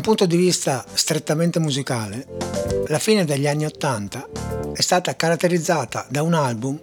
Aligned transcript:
Un 0.00 0.06
punto 0.06 0.24
di 0.24 0.38
vista 0.38 0.82
strettamente 0.94 1.58
musicale, 1.58 2.26
la 2.86 2.98
fine 2.98 3.26
degli 3.26 3.46
anni 3.46 3.66
Ottanta 3.66 4.26
è 4.72 4.80
stata 4.80 5.14
caratterizzata 5.14 6.06
da 6.08 6.22
un 6.22 6.32
album 6.32 6.80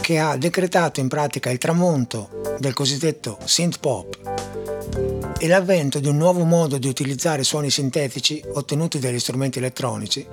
che 0.00 0.18
ha 0.18 0.38
decretato 0.38 1.00
in 1.00 1.08
pratica 1.08 1.50
il 1.50 1.58
tramonto 1.58 2.56
del 2.58 2.72
cosiddetto 2.72 3.36
synth 3.44 3.78
pop 3.78 5.36
e 5.38 5.46
l'avvento 5.48 6.00
di 6.00 6.08
un 6.08 6.16
nuovo 6.16 6.44
modo 6.44 6.78
di 6.78 6.88
utilizzare 6.88 7.44
suoni 7.44 7.68
sintetici 7.68 8.42
ottenuti 8.54 8.98
dagli 8.98 9.20
strumenti 9.20 9.58
elettronici 9.58 10.26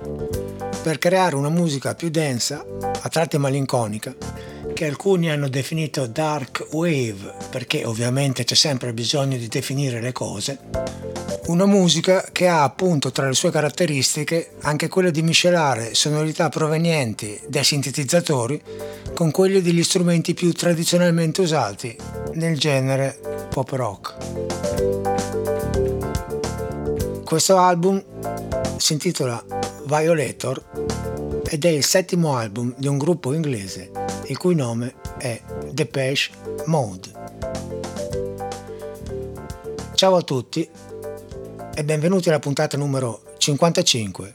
per 0.82 0.96
creare 0.96 1.36
una 1.36 1.50
musica 1.50 1.94
più 1.94 2.08
densa, 2.08 2.64
a 3.02 3.08
tratti 3.10 3.36
malinconica, 3.36 4.16
che 4.72 4.86
alcuni 4.86 5.30
hanno 5.30 5.48
definito 5.48 6.06
dark 6.06 6.68
wave, 6.70 7.34
perché 7.50 7.84
ovviamente 7.84 8.44
c'è 8.44 8.54
sempre 8.54 8.94
bisogno 8.94 9.36
di 9.36 9.48
definire 9.48 10.00
le 10.00 10.12
cose, 10.12 10.58
una 11.48 11.64
musica 11.64 12.26
che 12.30 12.46
ha 12.46 12.62
appunto 12.62 13.10
tra 13.10 13.26
le 13.26 13.34
sue 13.34 13.50
caratteristiche 13.50 14.50
anche 14.62 14.88
quella 14.88 15.10
di 15.10 15.22
miscelare 15.22 15.94
sonorità 15.94 16.50
provenienti 16.50 17.40
dai 17.48 17.64
sintetizzatori 17.64 18.60
con 19.14 19.30
quelle 19.30 19.62
degli 19.62 19.82
strumenti 19.82 20.34
più 20.34 20.52
tradizionalmente 20.52 21.40
usati 21.40 21.96
nel 22.34 22.58
genere 22.58 23.46
pop 23.48 23.70
rock. 23.70 24.16
Questo 27.24 27.56
album 27.56 28.02
si 28.76 28.92
intitola 28.92 29.42
Violator 29.86 30.62
ed 31.48 31.64
è 31.64 31.68
il 31.68 31.84
settimo 31.84 32.36
album 32.36 32.74
di 32.76 32.88
un 32.88 32.98
gruppo 32.98 33.32
inglese 33.32 33.90
il 34.26 34.36
cui 34.36 34.54
nome 34.54 34.96
è 35.16 35.40
Depeche 35.70 36.30
Mode. 36.66 37.16
Ciao 39.94 40.14
a 40.14 40.22
tutti 40.22 40.68
e 41.78 41.84
benvenuti 41.84 42.28
alla 42.28 42.40
puntata 42.40 42.76
numero 42.76 43.22
55 43.38 44.34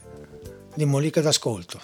di 0.74 0.86
Molica 0.86 1.20
d'Ascolto. 1.20 1.78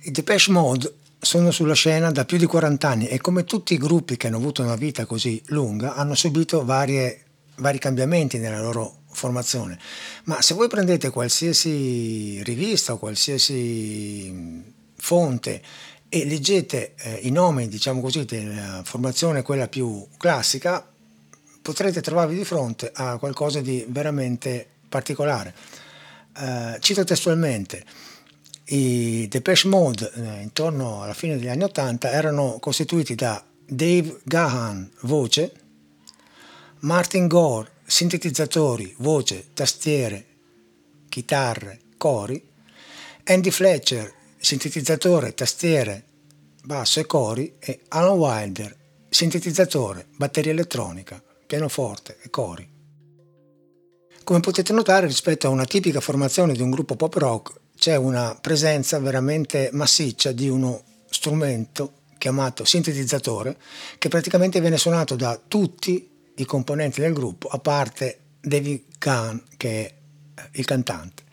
I 0.00 0.10
Depeche 0.10 0.50
Mode 0.50 0.96
sono 1.18 1.50
sulla 1.50 1.72
scena 1.72 2.10
da 2.10 2.26
più 2.26 2.36
di 2.36 2.44
40 2.44 2.86
anni 2.86 3.08
e 3.08 3.22
come 3.22 3.44
tutti 3.44 3.72
i 3.72 3.78
gruppi 3.78 4.18
che 4.18 4.26
hanno 4.26 4.36
avuto 4.36 4.60
una 4.60 4.74
vita 4.74 5.06
così 5.06 5.40
lunga 5.46 5.94
hanno 5.94 6.14
subito 6.14 6.62
varie, 6.62 7.22
vari 7.56 7.78
cambiamenti 7.78 8.36
nella 8.36 8.60
loro 8.60 9.04
formazione. 9.12 9.78
Ma 10.24 10.42
se 10.42 10.52
voi 10.52 10.68
prendete 10.68 11.08
qualsiasi 11.08 12.42
rivista 12.42 12.92
o 12.92 12.98
qualsiasi 12.98 14.62
fonte 14.94 15.62
e 16.06 16.26
leggete 16.26 16.92
eh, 16.96 17.20
i 17.22 17.30
nomi, 17.30 17.66
diciamo 17.66 18.02
così, 18.02 18.26
della 18.26 18.82
formazione 18.84 19.40
quella 19.40 19.68
più 19.68 20.06
classica, 20.18 20.86
potrete 21.70 22.00
trovarvi 22.00 22.34
di 22.34 22.44
fronte 22.44 22.90
a 22.92 23.16
qualcosa 23.16 23.60
di 23.60 23.86
veramente 23.88 24.66
particolare. 24.88 25.54
Eh, 26.36 26.76
cito 26.80 27.04
testualmente, 27.04 27.84
i 28.64 29.28
Depeche 29.28 29.68
Mode 29.68 30.10
eh, 30.12 30.42
intorno 30.42 31.02
alla 31.04 31.14
fine 31.14 31.36
degli 31.36 31.46
anni 31.46 31.62
Ottanta 31.62 32.10
erano 32.10 32.58
costituiti 32.58 33.14
da 33.14 33.40
Dave 33.64 34.18
Gahan, 34.24 34.90
voce, 35.02 35.52
Martin 36.80 37.28
Gore, 37.28 37.70
sintetizzatori, 37.84 38.92
voce, 38.98 39.50
tastiere, 39.54 40.26
chitarre, 41.08 41.78
cori, 41.96 42.44
Andy 43.26 43.50
Fletcher, 43.52 44.12
sintetizzatore, 44.38 45.34
tastiere, 45.34 46.04
basso 46.64 46.98
e 46.98 47.06
cori 47.06 47.54
e 47.60 47.82
Alan 47.90 48.18
Wilder, 48.18 48.76
sintetizzatore, 49.08 50.06
batteria 50.16 50.50
elettronica, 50.50 51.22
pianoforte 51.50 52.16
e 52.22 52.30
cori. 52.30 52.64
Come 54.22 54.38
potete 54.38 54.72
notare 54.72 55.08
rispetto 55.08 55.48
a 55.48 55.50
una 55.50 55.64
tipica 55.64 55.98
formazione 55.98 56.52
di 56.52 56.62
un 56.62 56.70
gruppo 56.70 56.94
pop 56.94 57.12
rock 57.14 57.58
c'è 57.76 57.96
una 57.96 58.38
presenza 58.40 59.00
veramente 59.00 59.70
massiccia 59.72 60.30
di 60.30 60.48
uno 60.48 60.84
strumento 61.10 61.94
chiamato 62.18 62.64
sintetizzatore 62.64 63.56
che 63.98 64.08
praticamente 64.08 64.60
viene 64.60 64.76
suonato 64.76 65.16
da 65.16 65.40
tutti 65.48 66.08
i 66.36 66.44
componenti 66.44 67.00
del 67.00 67.12
gruppo 67.12 67.48
a 67.48 67.58
parte 67.58 68.20
David 68.40 68.82
Kahn 68.98 69.42
che 69.56 69.86
è 70.34 70.42
il 70.52 70.64
cantante. 70.64 71.24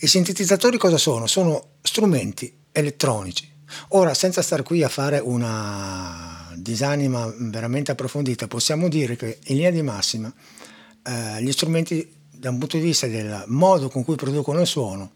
I 0.00 0.06
sintetizzatori 0.08 0.76
cosa 0.76 0.98
sono? 0.98 1.26
Sono 1.26 1.76
strumenti 1.80 2.54
elettronici. 2.70 3.50
Ora, 3.88 4.12
senza 4.12 4.42
star 4.42 4.62
qui 4.62 4.82
a 4.82 4.90
fare 4.90 5.20
una 5.20 6.39
disanima 6.56 7.32
veramente 7.36 7.92
approfondita, 7.92 8.46
possiamo 8.48 8.88
dire 8.88 9.16
che 9.16 9.38
in 9.44 9.56
linea 9.56 9.70
di 9.70 9.82
massima 9.82 10.32
eh, 11.02 11.42
gli 11.42 11.52
strumenti 11.52 12.18
da 12.30 12.50
un 12.50 12.58
punto 12.58 12.76
di 12.76 12.82
vista 12.82 13.06
del 13.06 13.44
modo 13.48 13.88
con 13.88 14.04
cui 14.04 14.16
producono 14.16 14.60
il 14.60 14.66
suono 14.66 15.12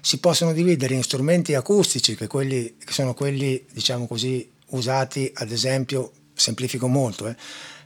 si 0.00 0.18
possono 0.18 0.52
dividere 0.52 0.94
in 0.94 1.02
strumenti 1.02 1.54
acustici, 1.54 2.14
che, 2.14 2.26
quelli, 2.26 2.76
che 2.78 2.92
sono 2.92 3.14
quelli, 3.14 3.64
diciamo 3.72 4.06
così, 4.06 4.48
usati 4.68 5.30
ad 5.34 5.50
esempio, 5.50 6.12
semplifico 6.32 6.86
molto, 6.86 7.26
eh, 7.26 7.36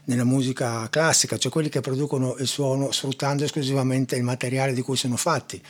nella 0.05 0.23
musica 0.23 0.87
classica, 0.89 1.37
cioè 1.37 1.51
quelli 1.51 1.69
che 1.69 1.81
producono 1.81 2.35
il 2.39 2.47
suono 2.47 2.91
sfruttando 2.91 3.43
esclusivamente 3.43 4.15
il 4.15 4.23
materiale 4.23 4.73
di 4.73 4.81
cui 4.81 4.95
sono 4.95 5.17
fatti. 5.17 5.61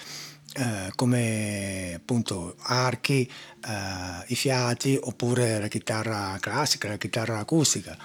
Eh, 0.58 0.92
come 0.96 1.92
appunto 1.98 2.56
archi, 2.60 3.30
eh, 3.68 4.24
i 4.28 4.36
fiati 4.36 4.98
oppure 5.00 5.60
la 5.60 5.68
chitarra 5.68 6.38
classica, 6.40 6.88
la 6.88 6.96
chitarra 6.96 7.40
acustica 7.40 7.98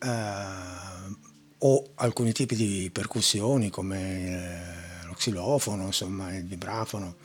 eh, 0.00 0.08
o 1.58 1.90
alcuni 1.96 2.30
tipi 2.30 2.54
di 2.54 2.90
percussioni 2.92 3.70
come 3.70 5.02
eh, 5.02 5.06
lo 5.06 5.14
xilofono, 5.14 5.86
insomma 5.86 6.32
il 6.32 6.44
vibrafono. 6.44 7.16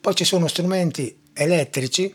Poi 0.00 0.16
ci 0.16 0.24
sono 0.24 0.48
strumenti 0.48 1.16
elettrici 1.32 2.12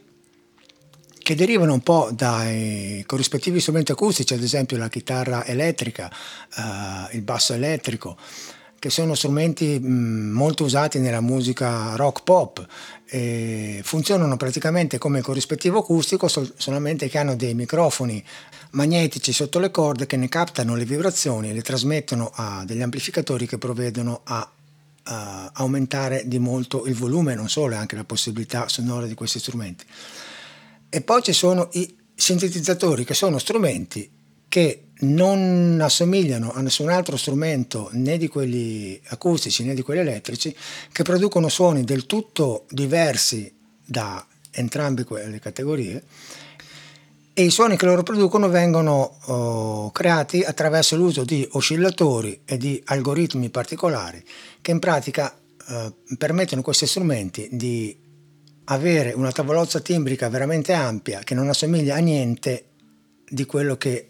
che 1.20 1.36
derivano 1.36 1.72
un 1.72 1.81
po' 1.81 2.09
dai 2.12 3.02
corrispettivi 3.06 3.62
strumenti 3.62 3.94
acustici, 3.94 4.34
ad 4.34 4.44
esempio 4.44 4.76
la 4.76 4.90
chitarra 4.90 5.46
elettrica, 5.46 6.12
eh, 6.12 7.16
il 7.16 7.22
basso 7.22 7.53
elettrico, 7.53 8.18
che 8.80 8.90
sono 8.90 9.16
strumenti 9.16 9.80
molto 9.80 10.64
usati 10.64 11.00
nella 11.00 11.22
musica 11.22 11.96
rock 11.96 12.24
pop 12.24 12.66
funzionano 13.82 14.38
praticamente 14.38 14.98
come 14.98 15.22
corrispettivo 15.22 15.80
acustico 15.80 16.28
sol- 16.28 16.54
solamente 16.58 17.08
che 17.08 17.18
hanno 17.18 17.36
dei 17.36 17.54
microfoni 17.54 18.24
magnetici 18.72 19.32
sotto 19.32 19.60
le 19.60 19.72
corde 19.72 20.06
che 20.06 20.18
ne 20.18 20.28
captano 20.28 20.76
le 20.76 20.86
vibrazioni 20.86 21.50
e 21.50 21.54
le 21.54 21.62
trasmettono 21.62 22.32
a 22.36 22.64
degli 22.66 22.82
amplificatori 22.82 23.48
che 23.48 23.58
provvedono 23.58 24.22
a 24.26 24.52
a 25.09 25.52
aumentare 25.54 26.28
di 26.28 26.40
molto 26.40 26.86
il 26.86 26.94
volume, 26.94 27.36
non 27.36 27.50
solo, 27.50 27.76
anche 27.76 27.96
la 27.96 28.04
possibilità 28.04 28.68
sonora 28.68 29.06
di 29.06 29.14
questi 29.14 29.40
strumenti. 29.40 29.86
E 30.90 31.02
poi 31.02 31.24
ci 31.24 31.34
sono 31.34 31.70
i 31.74 31.96
sintetizzatori, 32.14 33.06
che 33.06 33.14
sono 33.14 33.38
strumenti 33.38 34.09
che 34.48 34.87
non 35.00 35.79
assomigliano 35.82 36.52
a 36.53 36.61
nessun 36.61 36.90
altro 36.90 37.17
strumento 37.17 37.90
né 37.94 38.17
di 38.17 38.28
quelli 38.28 38.99
acustici 39.08 39.64
né 39.64 39.73
di 39.73 39.82
quelli 39.82 40.02
elettrici, 40.02 40.55
che 40.91 41.03
producono 41.03 41.49
suoni 41.49 41.84
del 41.84 42.05
tutto 42.05 42.66
diversi 42.70 43.53
da 43.85 44.26
entrambe 44.52 45.03
quelle 45.03 45.40
categorie 45.40 46.03
e 47.34 47.44
i 47.44 47.52
suoni 47.52 47.78
che 47.78 47.85
loro 47.85 48.02
producono 48.02 48.49
vengono 48.49 49.20
oh, 49.26 49.91
creati 49.91 50.41
attraverso 50.41 50.96
l'uso 50.96 51.23
di 51.23 51.47
oscillatori 51.52 52.41
e 52.46 52.58
di 52.58 52.82
algoritmi 52.84 53.52
particolari 53.52 54.23
che 54.59 54.72
in 54.72 54.79
pratica 54.79 55.38
eh, 55.70 55.94
permettono 56.17 56.61
a 56.61 56.64
questi 56.64 56.88
strumenti 56.88 57.47
di 57.52 57.96
avere 58.66 59.14
una 59.14 59.32
tavolozza 59.32 59.79
timbrica 59.82 60.29
veramente 60.29 60.73
ampia 60.73 61.20
che 61.20 61.35
non 61.35 61.47
assomiglia 61.47 61.96
a 61.96 61.99
niente 61.99 62.70
di 63.29 63.46
quello 63.46 63.78
che 63.78 64.09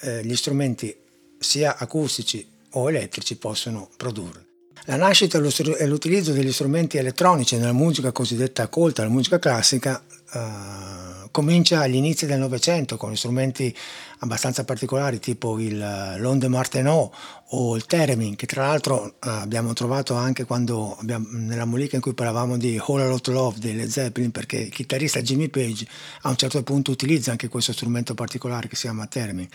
eh, 0.00 0.24
gli 0.24 0.36
strumenti 0.36 0.94
sia 1.38 1.76
acustici 1.76 2.46
o 2.70 2.88
elettrici 2.88 3.36
possono 3.36 3.88
produrre. 3.96 4.44
La 4.86 4.96
nascita 4.96 5.38
e 5.38 5.86
l'utilizzo 5.86 6.32
degli 6.32 6.52
strumenti 6.52 6.96
elettronici 6.96 7.56
nella 7.56 7.72
musica 7.72 8.12
cosiddetta 8.12 8.68
colta, 8.68 9.02
la 9.02 9.08
musica 9.08 9.38
classica, 9.38 10.02
eh, 10.36 11.28
comincia 11.30 11.80
agli 11.80 11.96
inizi 11.96 12.26
del 12.26 12.38
Novecento 12.38 12.96
con 12.96 13.16
strumenti 13.16 13.74
abbastanza 14.20 14.64
particolari 14.64 15.18
tipo 15.18 15.58
il 15.58 15.80
eh, 15.80 16.18
Londe 16.18 16.48
Martenot 16.48 17.14
o 17.50 17.76
il 17.76 17.84
Theremin 17.84 18.36
che 18.36 18.46
tra 18.46 18.66
l'altro 18.66 19.16
eh, 19.22 19.28
abbiamo 19.28 19.72
trovato 19.72 20.14
anche 20.14 20.44
quando 20.44 20.96
abbiamo, 20.98 21.26
nella 21.30 21.64
molica 21.64 21.96
in 21.96 22.02
cui 22.02 22.14
parlavamo 22.14 22.56
di 22.56 22.80
All 22.86 23.00
a 23.00 23.06
Lot 23.06 23.28
Love 23.28 23.58
dei 23.58 23.74
Led 23.74 23.88
Zeppelin 23.88 24.30
perché 24.30 24.56
il 24.56 24.70
chitarrista 24.70 25.20
Jimmy 25.20 25.48
Page 25.48 25.86
a 26.22 26.30
un 26.30 26.36
certo 26.36 26.62
punto 26.62 26.90
utilizza 26.90 27.30
anche 27.30 27.48
questo 27.48 27.72
strumento 27.72 28.14
particolare 28.14 28.68
che 28.68 28.76
si 28.76 28.82
chiama 28.82 29.06
Theremin. 29.06 29.48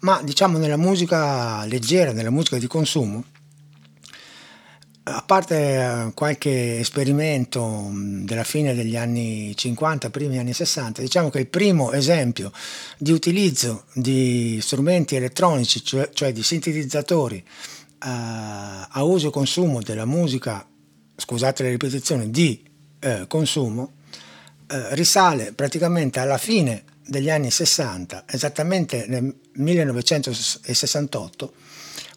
Ma 0.00 0.20
diciamo 0.22 0.58
nella 0.58 0.76
musica 0.76 1.64
leggera, 1.64 2.12
nella 2.12 2.30
musica 2.30 2.58
di 2.58 2.66
consumo 2.66 3.24
a 5.08 5.22
parte 5.22 5.56
eh, 5.56 6.10
qualche 6.14 6.80
esperimento 6.80 7.90
della 7.92 8.42
fine 8.42 8.74
degli 8.74 8.96
anni 8.96 9.56
50, 9.56 10.10
primi 10.10 10.38
anni 10.38 10.52
60, 10.52 11.00
diciamo 11.00 11.30
che 11.30 11.38
il 11.38 11.46
primo 11.46 11.92
esempio 11.92 12.50
di 12.98 13.12
utilizzo 13.12 13.84
di 13.92 14.58
strumenti 14.60 15.14
elettronici, 15.14 15.84
cioè, 15.84 16.10
cioè 16.12 16.32
di 16.32 16.42
sintetizzatori 16.42 17.44
a, 17.98 18.88
a 18.90 19.02
uso 19.04 19.28
e 19.28 19.30
consumo 19.30 19.80
della 19.80 20.06
musica, 20.06 20.66
scusate 21.14 21.62
le 21.62 21.70
ripetizioni, 21.70 22.28
di 22.30 22.64
eh, 22.98 23.26
consumo, 23.28 23.92
eh, 24.68 24.92
risale 24.96 25.52
praticamente 25.52 26.18
alla 26.18 26.38
fine 26.38 26.82
degli 27.06 27.30
anni 27.30 27.52
60, 27.52 28.24
esattamente 28.26 29.04
nel 29.06 29.32
1968, 29.52 31.52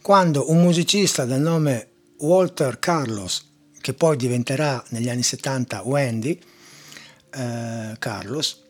quando 0.01 0.50
un 0.50 0.59
musicista 0.59 1.25
del 1.25 1.41
nome 1.41 1.88
Walter 2.19 2.80
Carlos, 2.80 3.45
che 3.81 3.94
poi 3.94 4.18
diventerà 4.18 4.83
negli 4.89 5.10
anni 5.10 5.24
70 5.24 5.81
Wendy 5.83 6.39
eh, 7.33 7.95
Carlos, 7.98 8.63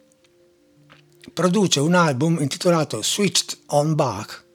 produce 1.34 1.80
un 1.80 1.94
album 1.94 2.38
intitolato 2.40 3.01
Switched 3.01 3.57
on 3.68 3.96
Bach, 3.96 4.46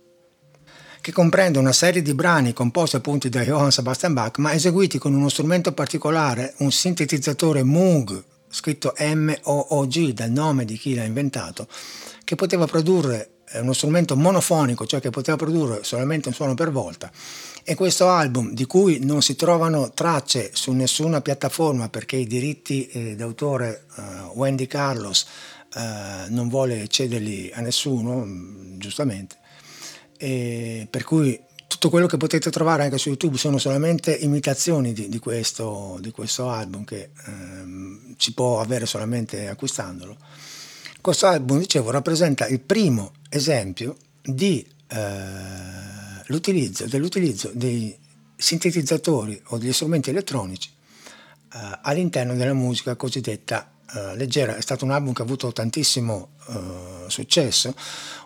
che 1.01 1.13
comprende 1.13 1.59
una 1.59 1.73
serie 1.73 2.03
di 2.03 2.15
brani 2.15 2.53
composti 2.53 2.97
appunto 2.97 3.29
da 3.29 3.43
Johann 3.43 3.69
Sebastian 3.69 4.15
Bach, 4.15 4.39
ma 4.39 4.53
eseguiti 4.53 4.99
con 4.99 5.13
uno 5.15 5.29
strumento 5.29 5.73
particolare, 5.73 6.55
un 6.59 6.71
sintetizzatore 6.71 7.63
Moog, 7.63 8.25
scritto 8.49 8.95
M-O-O-G, 8.97 10.13
dal 10.13 10.31
nome 10.31 10.65
di 10.65 10.79
chi 10.79 10.95
l'ha 10.95 11.05
inventato, 11.05 11.69
che 12.25 12.37
poteva 12.37 12.67
produrre 12.67 13.34
eh, 13.51 13.61
uno 13.61 13.73
strumento 13.73 14.17
monofonico, 14.17 14.87
cioè 14.87 15.01
che 15.01 15.11
poteva 15.11 15.37
produrre 15.37 15.85
solamente 15.85 16.29
un 16.29 16.35
suono 16.35 16.55
per 16.55 16.71
volta, 16.71 17.11
e 17.63 17.75
questo 17.75 18.09
album, 18.09 18.53
di 18.53 18.67
cui 18.67 19.05
non 19.05 19.23
si 19.23 19.37
trovano 19.37 19.93
tracce 19.93 20.51
su 20.53 20.73
nessuna 20.73 21.21
piattaforma 21.21 21.89
perché 21.89 22.17
i 22.17 22.27
diritti 22.27 22.87
eh, 22.89 23.17
d'autore 23.17 23.85
uh, 23.97 24.03
Wendy 24.35 24.67
Carlos 24.67 25.27
uh, 25.75 25.81
non 26.29 26.49
vuole 26.49 26.89
cederli 26.89 27.51
a 27.55 27.61
nessuno, 27.61 28.25
mm, 28.25 28.79
giustamente. 28.79 29.37
E 30.19 30.87
per 30.91 31.05
cui 31.05 31.41
tutto 31.67 31.91
quello 31.91 32.07
che 32.07 32.17
potete 32.17 32.51
trovare 32.51 32.85
anche 32.85 32.99
su 32.99 33.09
YouTube 33.09 33.37
sono 33.37 33.59
solamente 33.59 34.15
imitazioni 34.15 34.93
di, 34.93 35.09
di, 35.09 35.19
questo, 35.19 35.99
di 36.01 36.11
questo, 36.11 36.49
album 36.49 36.85
che 36.85 37.11
ehm, 37.27 38.15
si 38.17 38.33
può 38.33 38.61
avere 38.61 38.87
solamente 38.87 39.49
acquistandolo. 39.49 40.17
Questo 41.01 41.27
album, 41.27 41.59
dicevo, 41.59 41.91
rappresenta 41.91 42.47
il 42.47 42.61
primo 42.61 43.13
esempio 43.35 43.97
di 44.23 44.67
eh, 44.89 44.99
l'utilizzo, 46.27 46.87
dell'utilizzo 46.87 47.51
dei 47.53 47.97
sintetizzatori 48.37 49.41
o 49.47 49.59
degli 49.59 49.73
strumenti 49.73 50.11
elettronici 50.11 50.71
eh, 51.53 51.79
all'interno 51.83 52.35
della 52.35 52.55
musica 52.55 52.95
cosiddetta 52.95 53.73
eh, 53.93 54.17
leggera. 54.17 54.57
È 54.57 54.61
stato 54.61 54.85
un 54.85 54.93
album 54.93 55.13
che 55.13 55.23
ha 55.23 55.25
avuto 55.25 55.53
tantissimo 55.53 56.31
eh, 56.49 57.09
successo, 57.09 57.75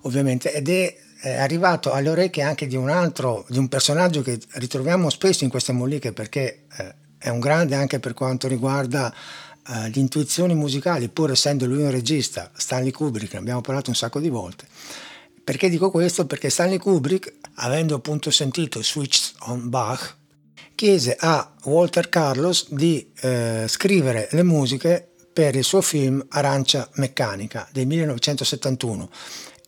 ovviamente, 0.03 0.53
ed 0.53 0.69
è, 0.69 0.97
è, 1.21 1.37
arrivato 1.37 1.93
alle 1.93 2.11
orecchie 2.11 2.43
anche 2.43 2.67
di 2.67 2.77
un 2.77 2.91
altro, 2.91 3.47
di 3.49 3.59
un 3.59 3.69
personaggio 3.69 4.23
che 4.23 4.39
ritroviamo 4.53 5.11
spesso 5.11 5.45
in 5.45 5.51
queste 5.51 5.73
molliche 5.73 6.13
perché 6.13 6.65
eh, 6.77 6.95
è 7.19 7.29
un 7.31 7.41
grande 7.41 7.75
anche 7.75 7.99
per 7.99 8.15
quanto 8.15 8.47
riguarda 8.47 9.13
uh, 9.69 9.73
le 9.93 10.01
intuizioni 10.01 10.55
musicali, 10.55 11.09
pur 11.09 11.31
essendo 11.31 11.67
lui 11.67 11.83
un 11.83 11.91
regista, 11.91 12.51
Stanley 12.55 12.91
Kubrick, 12.91 13.35
ne 13.35 13.39
abbiamo 13.41 13.61
parlato 13.61 13.91
un 13.91 13.97
sacco 13.97 14.21
di 14.21 14.29
volte. 14.29 14.67
Perché 15.49 15.71
dico 15.71 15.91
questo? 15.91 16.27
Perché 16.27 16.51
Stanley 16.51 16.77
Kubrick, 16.77 17.33
avendo 17.55 17.95
appunto 17.95 18.31
sentito 18.31 18.83
Switched 18.83 19.37
on 19.47 19.71
Bach, 19.71 20.17
chiese 20.75 21.17
a 21.19 21.55
Walter 21.65 22.11
Carlos 22.11 22.67
di 22.69 23.11
eh, 23.23 23.65
scrivere 23.67 24.29
le 24.33 24.43
musiche 24.43 25.09
per 25.33 25.57
il 25.57 25.65
suo 25.65 25.81
film 25.81 26.23
Arancia 26.29 26.87
Meccanica 26.97 27.67
del 27.73 27.87
1971 27.87 29.09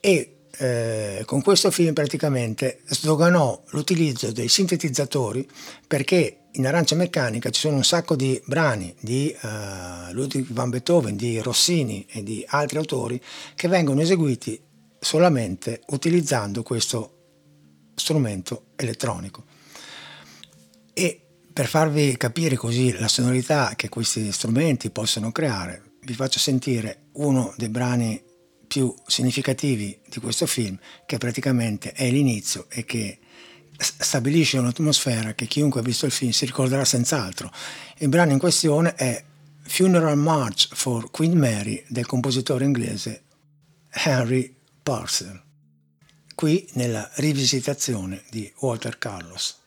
e 0.02 0.34
eh, 0.58 1.22
con 1.24 1.40
questo 1.40 1.70
film 1.70 1.94
praticamente 1.94 2.82
sdoganò 2.84 3.58
l'utilizzo 3.70 4.32
dei 4.32 4.48
sintetizzatori 4.48 5.48
perché 5.86 6.40
in 6.52 6.66
Arancia 6.66 6.94
Meccanica 6.94 7.48
ci 7.48 7.60
sono 7.60 7.76
un 7.76 7.84
sacco 7.84 8.16
di 8.16 8.38
brani 8.44 8.94
di 9.00 9.34
uh, 9.40 10.12
Ludwig 10.12 10.48
van 10.50 10.68
Beethoven, 10.68 11.16
di 11.16 11.40
Rossini 11.40 12.04
e 12.10 12.22
di 12.22 12.44
altri 12.46 12.76
autori 12.76 13.18
che 13.54 13.68
vengono 13.68 14.02
eseguiti 14.02 14.60
solamente 15.00 15.80
utilizzando 15.88 16.62
questo 16.62 17.16
strumento 17.94 18.66
elettronico. 18.76 19.44
E 20.92 21.20
per 21.52 21.66
farvi 21.66 22.16
capire 22.16 22.56
così 22.56 22.92
la 22.98 23.08
sonorità 23.08 23.72
che 23.74 23.88
questi 23.88 24.30
strumenti 24.30 24.90
possono 24.90 25.32
creare, 25.32 25.94
vi 26.02 26.14
faccio 26.14 26.38
sentire 26.38 27.08
uno 27.12 27.52
dei 27.56 27.68
brani 27.68 28.22
più 28.66 28.94
significativi 29.06 29.98
di 30.08 30.20
questo 30.20 30.46
film, 30.46 30.78
che 31.06 31.18
praticamente 31.18 31.92
è 31.92 32.08
l'inizio 32.10 32.66
e 32.68 32.84
che 32.84 33.18
stabilisce 33.76 34.58
un'atmosfera 34.58 35.34
che 35.34 35.46
chiunque 35.46 35.80
ha 35.80 35.82
visto 35.82 36.06
il 36.06 36.12
film 36.12 36.30
si 36.30 36.44
ricorderà 36.44 36.84
senz'altro. 36.84 37.50
Il 37.98 38.08
brano 38.08 38.32
in 38.32 38.38
questione 38.38 38.94
è 38.94 39.24
Funeral 39.62 40.16
March 40.16 40.68
for 40.72 41.10
Queen 41.10 41.36
Mary 41.36 41.82
del 41.88 42.06
compositore 42.06 42.64
inglese 42.64 43.24
Henry 43.90 44.59
Parcel, 44.82 45.42
qui 46.34 46.68
nella 46.72 47.10
rivisitazione 47.16 48.24
di 48.30 48.52
Walter 48.60 48.98
Carlos. 48.98 49.59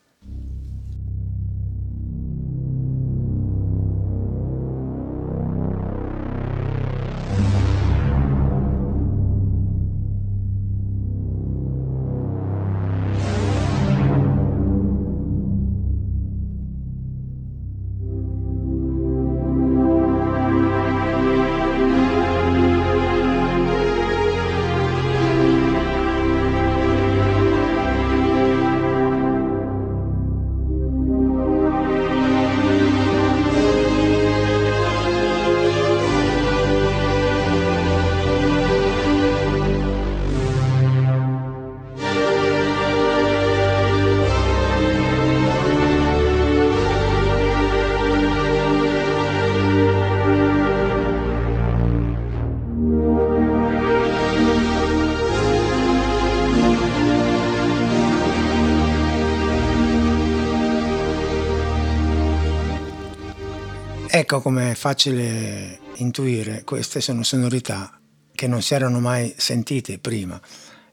Ecco 64.34 64.42
come 64.42 64.72
è 64.72 64.74
facile 64.74 65.80
intuire, 65.98 66.63
queste 66.63 67.02
sono 67.02 67.22
sonorità 67.22 68.00
che 68.34 68.48
non 68.48 68.63
si 68.63 68.74
erano 68.74 69.00
mai 69.00 69.32
sentite 69.38 70.00
prima 70.00 70.42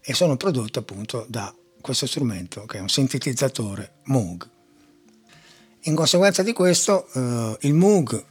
e 0.02 0.12
sono 0.12 0.36
prodotte 0.36 0.80
appunto 0.80 1.24
da 1.26 1.50
questo 1.80 2.06
strumento 2.06 2.66
che 2.66 2.76
è 2.76 2.80
un 2.82 2.90
sintetizzatore 2.90 3.92
Moog. 4.04 4.46
In 5.84 5.94
conseguenza 5.94 6.42
di 6.42 6.52
questo 6.52 7.08
eh, 7.14 7.56
il 7.60 7.72
Moog 7.72 8.22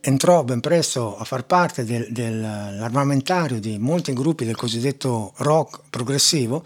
entrò 0.00 0.42
ben 0.42 0.60
presto 0.60 1.18
a 1.18 1.24
far 1.24 1.44
parte 1.44 1.84
del, 1.84 2.06
dell'armamentario 2.10 3.60
di 3.60 3.76
molti 3.78 4.14
gruppi 4.14 4.46
del 4.46 4.56
cosiddetto 4.56 5.34
rock 5.36 5.82
progressivo 5.90 6.64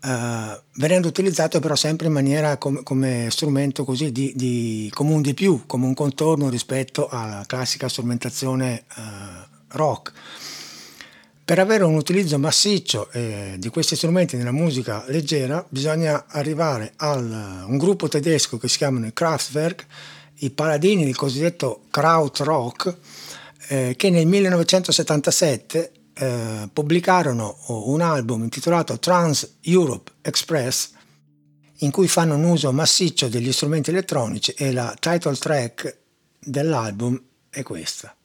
Uh, 0.00 0.56
venendo 0.76 1.08
utilizzato 1.08 1.58
però 1.58 1.74
sempre 1.74 2.06
in 2.06 2.12
maniera 2.12 2.56
com- 2.56 2.84
come 2.84 3.26
strumento 3.30 3.84
così 3.84 4.12
di, 4.12 4.32
di, 4.36 4.88
come 4.94 5.12
un 5.12 5.22
di 5.22 5.34
più, 5.34 5.64
come 5.66 5.86
un 5.86 5.94
contorno 5.94 6.48
rispetto 6.48 7.08
alla 7.08 7.42
classica 7.46 7.88
strumentazione 7.88 8.84
uh, 8.96 9.02
rock. 9.70 10.12
Per 11.48 11.58
avere 11.58 11.84
un 11.84 11.94
utilizzo 11.94 12.38
massiccio 12.38 13.10
eh, 13.10 13.54
di 13.58 13.70
questi 13.70 13.96
strumenti 13.96 14.36
nella 14.36 14.52
musica 14.52 15.02
leggera 15.06 15.64
bisogna 15.66 16.26
arrivare 16.28 16.92
a 16.96 17.14
un 17.14 17.78
gruppo 17.78 18.06
tedesco 18.06 18.58
che 18.58 18.68
si 18.68 18.76
chiamano 18.76 19.06
i 19.06 19.14
Kraftwerk, 19.14 19.86
i 20.40 20.50
paladini 20.50 21.06
del 21.06 21.16
cosiddetto 21.16 21.84
Krautrock, 21.90 22.94
eh, 23.68 23.94
che 23.96 24.10
nel 24.10 24.26
1977 24.26 25.92
eh, 26.18 26.68
pubblicarono 26.72 27.56
un 27.66 28.00
album 28.00 28.42
intitolato 28.42 28.98
Trans 28.98 29.58
Europe 29.62 30.12
Express 30.22 30.92
in 31.78 31.90
cui 31.90 32.08
fanno 32.08 32.34
un 32.34 32.44
uso 32.44 32.72
massiccio 32.72 33.28
degli 33.28 33.52
strumenti 33.52 33.90
elettronici 33.90 34.52
e 34.52 34.72
la 34.72 34.96
title 34.98 35.36
track 35.36 35.98
dell'album 36.40 37.20
è 37.50 37.62
questa. 37.62 38.17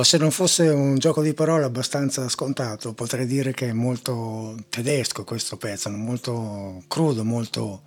Ecco, 0.00 0.08
se 0.08 0.16
non 0.16 0.30
fosse 0.30 0.66
un 0.68 0.96
gioco 0.96 1.20
di 1.20 1.34
parole 1.34 1.64
abbastanza 1.64 2.26
scontato, 2.30 2.94
potrei 2.94 3.26
dire 3.26 3.52
che 3.52 3.68
è 3.68 3.72
molto 3.74 4.56
tedesco 4.70 5.24
questo 5.24 5.58
pezzo, 5.58 5.90
molto 5.90 6.82
crudo, 6.88 7.22
molto 7.22 7.82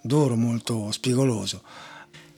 duro, 0.00 0.34
molto 0.34 0.90
spigoloso. 0.90 1.62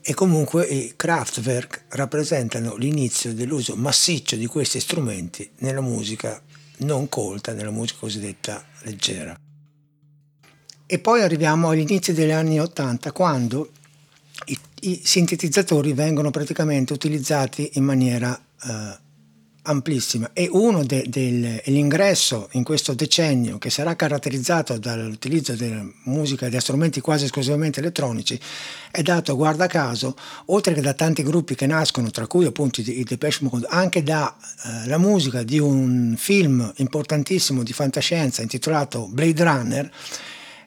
E 0.03 0.13
comunque 0.13 0.67
i 0.67 0.93
Kraftwerk 0.97 1.85
rappresentano 1.97 2.77
l'inizio 2.77 3.33
dell'uso 3.33 3.75
massiccio 3.75 4.37
di 4.37 4.45
questi 4.45 4.81
strumenti 4.81 5.51
nella 5.61 5.81
musica 5.81 6.39
non 6.81 7.09
colta, 7.09 7.55
nella 7.55 7.71
musica 7.71 8.01
cosiddetta 8.01 8.63
leggera. 8.83 9.35
E 10.85 10.99
poi 10.99 11.23
arriviamo 11.23 11.71
agli 11.71 11.81
inizi 11.81 12.13
degli 12.13 12.33
anni 12.33 12.61
Ottanta, 12.61 13.13
quando 13.13 13.71
i, 14.45 14.59
i 14.81 15.01
sintetizzatori 15.03 15.95
vengono 15.95 16.31
praticamente 16.31 16.93
utilizzati 16.93 17.71
in 17.75 17.85
maniera 17.85 18.39
eh, 18.63 19.05
amplissima. 19.67 20.31
E 20.33 20.49
uno 20.51 20.85
de, 20.85 21.05
dell'ingresso 21.09 22.49
in 22.53 22.65
questo 22.65 22.95
decennio 22.95 23.59
che 23.59 23.71
sarà 23.71 23.95
caratterizzato 23.95 24.79
dall'utilizzo 24.79 25.55
della 25.55 25.85
musica 26.05 26.47
e 26.47 26.51
di 26.51 26.61
strumenti 26.61 27.01
quasi 27.01 27.25
esclusivamente 27.25 27.81
elettronici 27.81 28.41
è 28.91 29.03
dato 29.03 29.37
guarda 29.37 29.67
caso 29.67 30.17
oltre 30.47 30.73
che 30.73 30.81
da 30.81 30.95
tanti 30.95 31.23
gruppi 31.23 31.55
che 31.55 31.67
nascono 31.67 32.11
tra 32.11 32.27
cui 32.27 32.47
appunto 32.47 32.81
i 32.81 33.05
Depeche 33.05 33.39
Mode 33.41 33.67
anche 33.69 34.03
dalla 34.03 34.35
eh, 34.87 34.97
musica 34.97 35.43
di 35.43 35.59
un 35.59 36.15
film 36.17 36.73
importantissimo 36.77 37.63
di 37.63 37.73
fantascienza 37.73 38.43
intitolato 38.43 39.07
Blade 39.09 39.43
Runner 39.43 39.91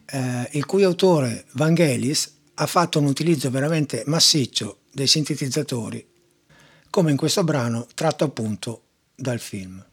eh, 0.05 0.49
il 0.51 0.65
cui 0.65 0.83
autore 0.83 1.45
Vangelis 1.53 2.37
ha 2.55 2.65
fatto 2.67 2.99
un 2.99 3.05
utilizzo 3.05 3.49
veramente 3.49 4.03
massiccio 4.05 4.81
dei 4.91 5.07
sintetizzatori 5.07 6.05
come 6.89 7.11
in 7.11 7.17
questo 7.17 7.43
brano 7.43 7.87
tratto 7.93 8.25
appunto 8.25 8.83
dal 9.21 9.39
film. 9.39 9.83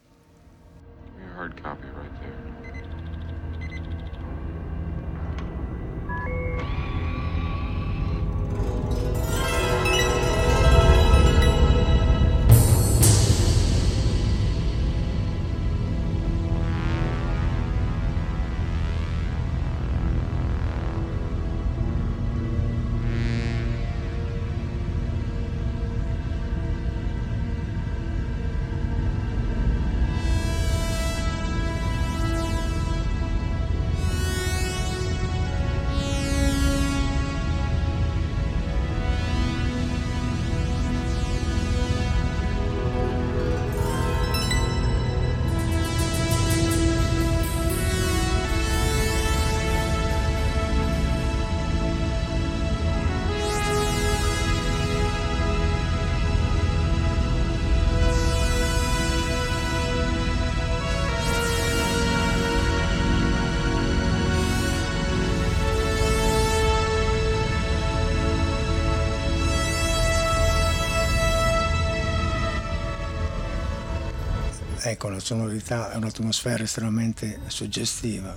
Ecco, 74.89 75.09
la 75.09 75.19
sonorità 75.19 75.91
è 75.91 75.97
un'atmosfera 75.97 76.63
estremamente 76.63 77.41
suggestiva 77.47 78.33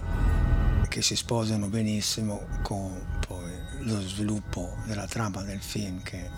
che 0.89 1.01
si 1.01 1.15
sposano 1.15 1.69
benissimo 1.69 2.45
con 2.63 3.19
poi 3.25 3.53
lo 3.83 4.01
sviluppo 4.01 4.77
della 4.85 5.07
trama 5.07 5.43
del 5.43 5.61
film 5.61 6.03
che 6.03 6.19
è 6.19 6.31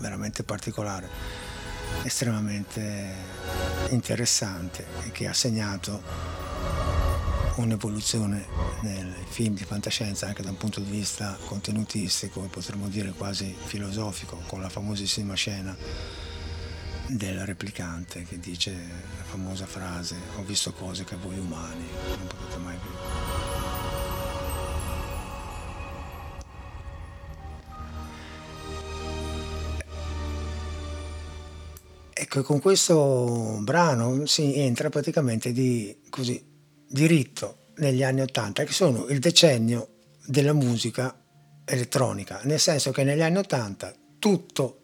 veramente 0.00 0.42
particolare, 0.42 1.08
estremamente 2.02 3.14
interessante 3.90 4.84
e 5.04 5.12
che 5.12 5.28
ha 5.28 5.32
segnato 5.32 6.02
un'evoluzione 7.54 8.44
nel 8.80 9.14
film 9.28 9.54
di 9.54 9.62
fantascienza 9.62 10.26
anche 10.26 10.42
da 10.42 10.50
un 10.50 10.56
punto 10.56 10.80
di 10.80 10.90
vista 10.90 11.38
contenutistico 11.46 12.44
e 12.44 12.48
potremmo 12.48 12.88
dire 12.88 13.12
quasi 13.12 13.54
filosofico 13.56 14.42
con 14.48 14.60
la 14.60 14.68
famosissima 14.68 15.34
scena 15.34 16.25
del 17.08 17.46
replicante 17.46 18.24
che 18.24 18.38
dice 18.38 18.72
la 18.72 19.24
famosa 19.24 19.66
frase 19.66 20.16
ho 20.36 20.42
visto 20.42 20.72
cose 20.72 21.04
che 21.04 21.16
voi 21.16 21.38
umani 21.38 21.86
non 22.08 22.26
potete 22.26 22.56
mai 22.58 22.76
vedere. 22.76 23.54
Ecco, 32.18 32.42
con 32.42 32.60
questo 32.60 33.58
brano 33.60 34.26
si 34.26 34.56
entra 34.56 34.88
praticamente 34.88 35.52
di 35.52 35.96
così 36.10 36.42
diritto 36.88 37.58
negli 37.76 38.02
anni 38.02 38.22
Ottanta, 38.22 38.64
che 38.64 38.72
sono 38.72 39.06
il 39.06 39.20
decennio 39.20 39.88
della 40.26 40.52
musica 40.52 41.14
elettronica, 41.64 42.40
nel 42.44 42.58
senso 42.58 42.90
che 42.90 43.04
negli 43.04 43.22
anni 43.22 43.36
Ottanta 43.36 43.94
tutto 44.18 44.80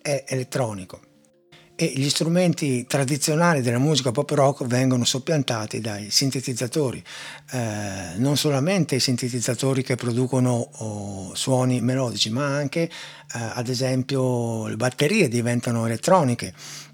è 0.00 0.24
elettronico 0.28 1.08
e 1.80 1.94
gli 1.94 2.10
strumenti 2.10 2.84
tradizionali 2.86 3.62
della 3.62 3.78
musica 3.78 4.12
pop 4.12 4.28
rock 4.32 4.66
vengono 4.66 5.06
soppiantati 5.06 5.80
dai 5.80 6.10
sintetizzatori, 6.10 7.02
eh, 7.52 8.16
non 8.16 8.36
solamente 8.36 8.96
i 8.96 9.00
sintetizzatori 9.00 9.82
che 9.82 9.96
producono 9.96 10.68
oh, 10.70 11.34
suoni 11.34 11.80
melodici, 11.80 12.28
ma 12.28 12.44
anche 12.44 12.82
eh, 12.82 12.90
ad 13.30 13.68
esempio 13.70 14.66
le 14.66 14.76
batterie 14.76 15.28
diventano 15.28 15.86
elettroniche, 15.86 16.52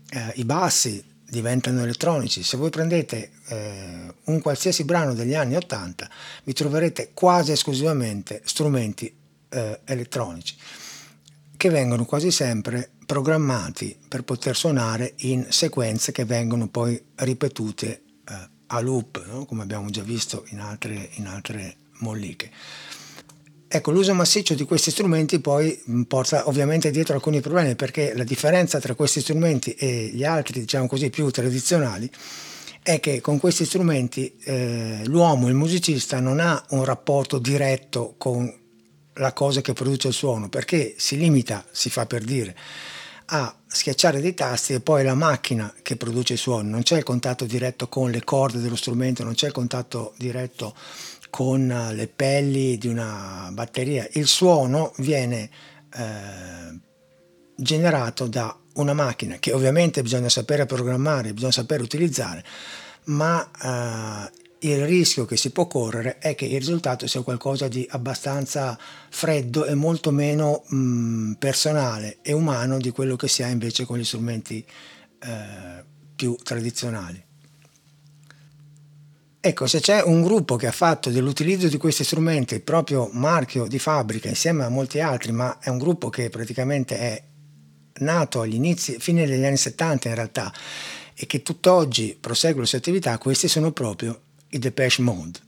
eh, 0.09 0.33
i 0.37 0.45
bassi 0.45 1.05
diventano 1.28 1.83
elettronici. 1.83 2.45
Se 2.45 2.57
voi 2.57 2.71
prendete 2.71 3.31
eh, 3.49 4.14
un 4.26 4.40
qualsiasi 4.40 4.85
brano 4.85 5.14
degli 5.14 5.35
anni 5.35 5.57
80 5.57 6.09
vi 6.45 6.52
troverete 6.52 7.11
quasi 7.12 7.50
esclusivamente 7.50 8.40
strumenti 8.45 9.12
eh, 9.49 9.81
elettronici 9.85 10.55
che 11.67 11.73
vengono 11.73 12.05
quasi 12.05 12.31
sempre 12.31 12.91
programmati 13.07 13.97
per 14.09 14.23
poter 14.23 14.55
suonare 14.55 15.15
in 15.19 15.47
sequenze 15.49 16.13
che 16.13 16.25
vengono 16.25 16.69
poi 16.69 17.01
ripetute 17.17 18.03
eh, 18.29 18.49
a 18.69 18.81
loop, 18.81 19.25
no? 19.27 19.45
come 19.47 19.63
abbiamo 19.63 19.91
già 19.91 20.03
visto 20.03 20.45
in 20.51 20.61
altre, 20.61 21.11
in 21.15 21.27
altre 21.27 21.77
molliche. 21.99 22.51
Ecco, 23.67 23.91
l'uso 23.91 24.15
massiccio 24.15 24.55
di 24.55 24.65
questi 24.65 24.93
strumenti 24.93 25.41
poi 25.41 25.77
mm, 25.91 26.03
porta 26.03 26.47
ovviamente 26.47 26.93
dietro 26.93 27.15
alcuni 27.15 27.41
problemi 27.41 27.75
perché 27.75 28.15
la 28.15 28.23
differenza 28.23 28.79
tra 28.79 28.95
questi 28.95 29.21
strumenti 29.21 29.73
e 29.73 30.11
gli 30.15 30.23
altri, 30.23 30.61
diciamo 30.61 30.87
così, 30.87 31.11
più 31.11 31.29
tradizionali 31.31 32.09
è 32.81 33.01
che 33.01 33.21
con 33.21 33.41
questi 33.41 33.65
strumenti 33.65 34.37
eh, 34.45 35.01
l'uomo, 35.07 35.49
il 35.49 35.55
musicista, 35.55 36.21
non 36.21 36.39
ha 36.39 36.65
un 36.71 36.85
rapporto 36.85 37.39
diretto 37.39 38.15
con 38.17 38.66
la 39.17 39.33
cosa 39.33 39.61
che 39.61 39.73
produce 39.73 40.09
il 40.09 40.15
suono, 40.15 40.49
perché 40.49 40.95
si 40.97 41.17
limita, 41.17 41.65
si 41.71 41.91
fa 41.91 42.07
per 42.07 42.23
dire, 42.23 42.57
a 43.27 43.55
schiacciare 43.67 44.21
dei 44.21 44.35
tasti 44.35 44.75
e 44.75 44.81
poi 44.81 45.03
la 45.03 45.15
macchina 45.15 45.73
che 45.83 45.97
produce 45.97 46.35
il 46.35 46.39
suono, 46.39 46.69
non 46.69 46.83
c'è 46.83 46.99
il 46.99 47.03
contatto 47.03 47.45
diretto 47.45 47.89
con 47.89 48.11
le 48.11 48.23
corde 48.23 48.61
dello 48.61 48.77
strumento, 48.77 49.25
non 49.25 49.35
c'è 49.35 49.47
il 49.47 49.53
contatto 49.53 50.15
diretto 50.17 50.75
con 51.31 51.91
le 51.93 52.07
pelli 52.09 52.79
di 52.79 52.87
una 52.89 53.51
batteria, 53.53 54.07
il 54.13 54.27
suono 54.27 54.93
viene 54.99 55.51
eh, 55.95 56.79
generato 57.57 58.27
da 58.27 58.57
una 58.75 58.93
macchina 58.93 59.37
che 59.39 59.53
ovviamente 59.53 60.03
bisogna 60.03 60.29
sapere 60.29 60.67
programmare, 60.67 61.33
bisogna 61.33 61.53
sapere 61.53 61.83
utilizzare, 61.83 62.45
ma 63.05 63.51
eh, 64.31 64.45
il 64.61 64.87
rischio 64.87 65.25
che 65.27 65.37
si 65.37 65.51
può 65.51 65.67
correre 65.67 66.19
è 66.19 66.35
che 66.35 66.47
il 66.47 66.59
risultato 66.59 67.07
sia 67.07 67.21
qualcosa 67.21 67.69
di 67.69 67.87
abbastanza 67.91 68.79
freddo 69.11 69.67
e 69.67 69.75
molto 69.75 70.11
meno 70.11 70.65
mh, 70.67 71.33
personale 71.33 72.19
e 72.23 72.33
umano 72.33 72.79
di 72.79 72.91
quello 72.91 73.17
che 73.17 73.29
si 73.29 73.43
ha 73.43 73.49
invece 73.49 73.85
con 73.85 73.99
gli 73.99 74.05
strumenti 74.05 74.65
eh, 75.23 75.85
più 76.15 76.37
tradizionali. 76.43 77.23
Ecco, 79.39 79.67
se 79.67 79.79
c'è 79.81 80.03
un 80.03 80.23
gruppo 80.23 80.57
che 80.57 80.67
ha 80.67 80.73
fatto 80.73 81.11
dell'utilizzo 81.11 81.69
di 81.69 81.77
questi 81.77 82.03
strumenti 82.03 82.55
il 82.55 82.63
proprio 82.63 83.09
marchio 83.13 83.69
di 83.69 83.79
fabbrica 83.79 84.29
insieme 84.29 84.65
a 84.65 84.69
molti 84.69 84.99
altri, 84.99 85.31
ma 85.31 85.59
è 85.61 85.69
un 85.69 85.79
gruppo 85.79 86.09
che 86.09 86.31
praticamente 86.31 86.99
è 86.99 87.23
nato 87.99 88.41
agli 88.41 88.55
inizi, 88.55 88.97
fine 88.99 89.25
degli 89.25 89.45
anni 89.45 89.57
70 89.57 90.09
in 90.09 90.15
realtà, 90.17 90.53
e 91.15 91.27
che 91.27 91.43
tutt'oggi 91.43 92.17
prosegue 92.21 92.63
le 92.63 92.67
sue 92.67 92.79
attività, 92.79 93.17
questi 93.19 93.47
sono 93.47 93.71
proprio 93.71 94.23
i 94.50 94.59
Depeche 94.59 95.03
Mode, 95.03 95.41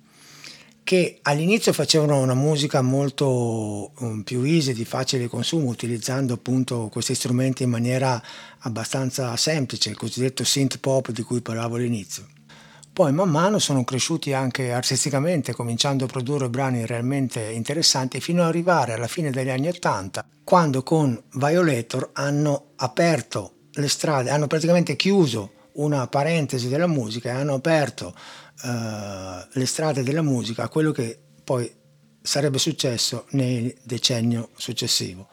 che 0.82 1.18
all'inizio 1.22 1.72
facevano 1.72 2.18
una 2.18 2.34
musica 2.34 2.80
molto 2.80 3.92
um, 3.98 4.22
più 4.22 4.42
easy, 4.42 4.72
di 4.72 4.84
facile 4.84 5.28
consumo, 5.28 5.68
utilizzando 5.68 6.34
appunto 6.34 6.88
questi 6.90 7.14
strumenti 7.14 7.62
in 7.62 7.70
maniera 7.70 8.22
abbastanza 8.60 9.36
semplice, 9.36 9.90
il 9.90 9.96
cosiddetto 9.96 10.44
synth 10.44 10.78
pop 10.78 11.10
di 11.10 11.22
cui 11.22 11.42
parlavo 11.42 11.76
all'inizio. 11.76 12.26
Poi 12.90 13.12
man 13.12 13.28
mano 13.28 13.58
sono 13.58 13.84
cresciuti 13.84 14.32
anche 14.32 14.72
artisticamente, 14.72 15.52
cominciando 15.52 16.06
a 16.06 16.08
produrre 16.08 16.48
brani 16.48 16.84
realmente 16.84 17.42
interessanti 17.42 18.20
fino 18.20 18.42
ad 18.42 18.48
arrivare 18.48 18.94
alla 18.94 19.06
fine 19.06 19.30
degli 19.30 19.50
anni 19.50 19.68
Ottanta, 19.68 20.26
quando 20.42 20.82
con 20.82 21.22
Violator 21.34 22.10
hanno 22.14 22.70
aperto 22.76 23.52
le 23.72 23.88
strade, 23.88 24.30
hanno 24.30 24.46
praticamente 24.46 24.96
chiuso 24.96 25.52
una 25.74 26.06
parentesi 26.08 26.68
della 26.68 26.88
musica 26.88 27.28
e 27.28 27.34
hanno 27.34 27.54
aperto 27.54 28.14
uh, 28.62 29.48
le 29.50 29.66
strade 29.66 30.02
della 30.02 30.22
musica 30.22 30.64
a 30.64 30.68
quello 30.68 30.92
che 30.92 31.18
poi 31.44 31.70
sarebbe 32.20 32.58
successo 32.58 33.26
nel 33.30 33.74
decennio 33.82 34.50
successivo. 34.56 35.28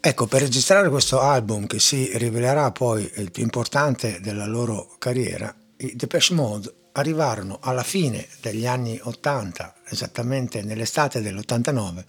Ecco, 0.00 0.26
per 0.26 0.42
registrare 0.42 0.88
questo 0.88 1.20
album 1.20 1.66
che 1.66 1.80
si 1.80 2.16
rivelerà 2.16 2.70
poi 2.70 3.10
il 3.16 3.30
più 3.30 3.42
importante 3.42 4.20
della 4.20 4.46
loro 4.46 4.94
carriera, 4.98 5.52
i 5.78 5.96
Depeche 5.96 6.32
Mode 6.32 6.72
arrivarono 6.92 7.58
alla 7.60 7.82
fine 7.82 8.26
degli 8.40 8.66
anni 8.66 9.00
80, 9.02 9.74
esattamente 9.88 10.62
nell'estate 10.62 11.20
dell'89, 11.20 12.04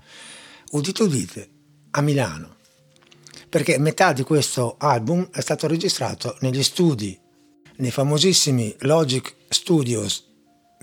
udite 0.72 1.04
udite, 1.04 1.50
a 1.92 2.02
Milano, 2.02 2.58
perché 3.50 3.80
metà 3.80 4.14
di 4.14 4.24
questo 4.24 4.76
album 4.78 5.30
è 5.32 5.42
stato 5.42 5.68
registrato 5.68 6.38
negli 6.42 6.62
studi 6.64 7.20
nei 7.78 7.92
famosissimi 7.92 8.76
Logic 8.80 9.37
Studios, 9.50 10.26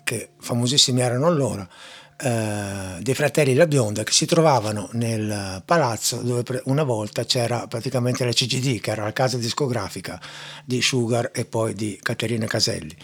che 0.03 0.31
famosissimi 0.39 1.01
erano 1.01 1.27
allora, 1.27 1.69
eh, 2.17 2.99
dei 3.01 3.15
fratelli 3.15 3.55
La 3.55 3.67
Bionda 3.67 4.05
che 4.05 4.13
si 4.13 4.25
trovavano 4.27 4.89
nel 4.93 5.63
palazzo 5.65 6.19
dove 6.19 6.63
una 6.67 6.85
volta 6.85 7.25
c'era 7.25 7.67
praticamente 7.67 8.25
la 8.25 8.33
CGD, 8.33 8.81
che 8.81 8.91
era 8.91 9.03
la 9.03 9.13
casa 9.13 9.37
discografica 9.37 10.21
di 10.65 10.81
Sugar 10.81 11.31
e 11.35 11.45
poi 11.45 11.75
di 11.75 11.99
Caterina 12.01 12.47
Caselli. 12.47 12.97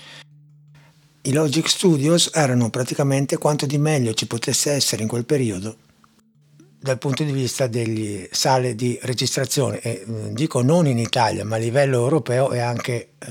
I 1.23 1.33
Logic 1.33 1.69
Studios 1.69 2.31
erano 2.33 2.71
praticamente 2.71 3.37
quanto 3.37 3.67
di 3.67 3.79
meglio 3.79 4.15
ci 4.15 4.27
potesse 4.27 4.71
essere 4.71 5.03
in 5.03 5.09
quel 5.09 5.27
periodo 5.27 5.77
dal 6.81 6.97
punto 6.97 7.25
di 7.25 7.33
vista 7.33 7.67
delle 7.67 8.29
sale 8.33 8.75
di 8.75 8.99
registrazione, 9.03 9.81
e 9.81 10.03
dico 10.31 10.63
non 10.63 10.87
in 10.87 10.99
Italia, 10.99 11.45
ma 11.45 11.57
a 11.57 11.59
livello 11.59 11.99
europeo 11.99 12.53
e 12.53 12.59
anche 12.59 13.11
eh, 13.19 13.29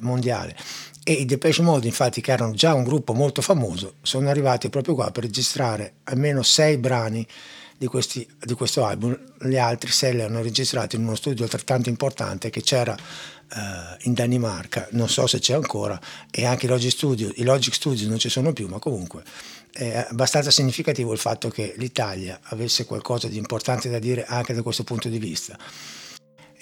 mondiale. 0.00 0.56
E 1.04 1.12
i 1.12 1.24
Depeche 1.24 1.62
Mode, 1.62 1.86
infatti, 1.86 2.20
che 2.20 2.30
erano 2.30 2.52
già 2.52 2.74
un 2.74 2.84
gruppo 2.84 3.12
molto 3.12 3.42
famoso, 3.42 3.94
sono 4.02 4.28
arrivati 4.28 4.68
proprio 4.68 4.94
qua 4.94 5.10
per 5.10 5.24
registrare 5.24 5.94
almeno 6.04 6.42
sei 6.42 6.76
brani 6.76 7.26
di, 7.76 7.88
questi, 7.88 8.24
di 8.40 8.54
questo 8.54 8.84
album. 8.84 9.18
Gli 9.40 9.56
altri 9.56 9.90
sei 9.90 10.14
li 10.14 10.22
hanno 10.22 10.42
registrati 10.42 10.94
in 10.94 11.02
uno 11.02 11.16
studio 11.16 11.42
altrettanto 11.42 11.88
importante 11.88 12.50
che 12.50 12.62
c'era 12.62 12.92
uh, 12.94 13.56
in 14.02 14.14
Danimarca, 14.14 14.86
non 14.92 15.08
so 15.08 15.26
se 15.26 15.40
c'è 15.40 15.54
ancora, 15.54 16.00
e 16.30 16.44
anche 16.44 16.66
i 16.66 16.68
Logic 16.68 16.92
Studio, 16.92 17.32
i 17.34 17.42
Logic 17.42 17.74
Studio 17.74 18.08
non 18.08 18.18
ci 18.18 18.28
sono 18.28 18.52
più, 18.52 18.68
ma 18.68 18.78
comunque 18.78 19.24
è 19.72 20.06
abbastanza 20.08 20.52
significativo 20.52 21.12
il 21.12 21.18
fatto 21.18 21.48
che 21.48 21.74
l'Italia 21.78 22.38
avesse 22.44 22.84
qualcosa 22.84 23.26
di 23.26 23.38
importante 23.38 23.90
da 23.90 23.98
dire 23.98 24.24
anche 24.24 24.54
da 24.54 24.62
questo 24.62 24.84
punto 24.84 25.08
di 25.08 25.18
vista. 25.18 25.58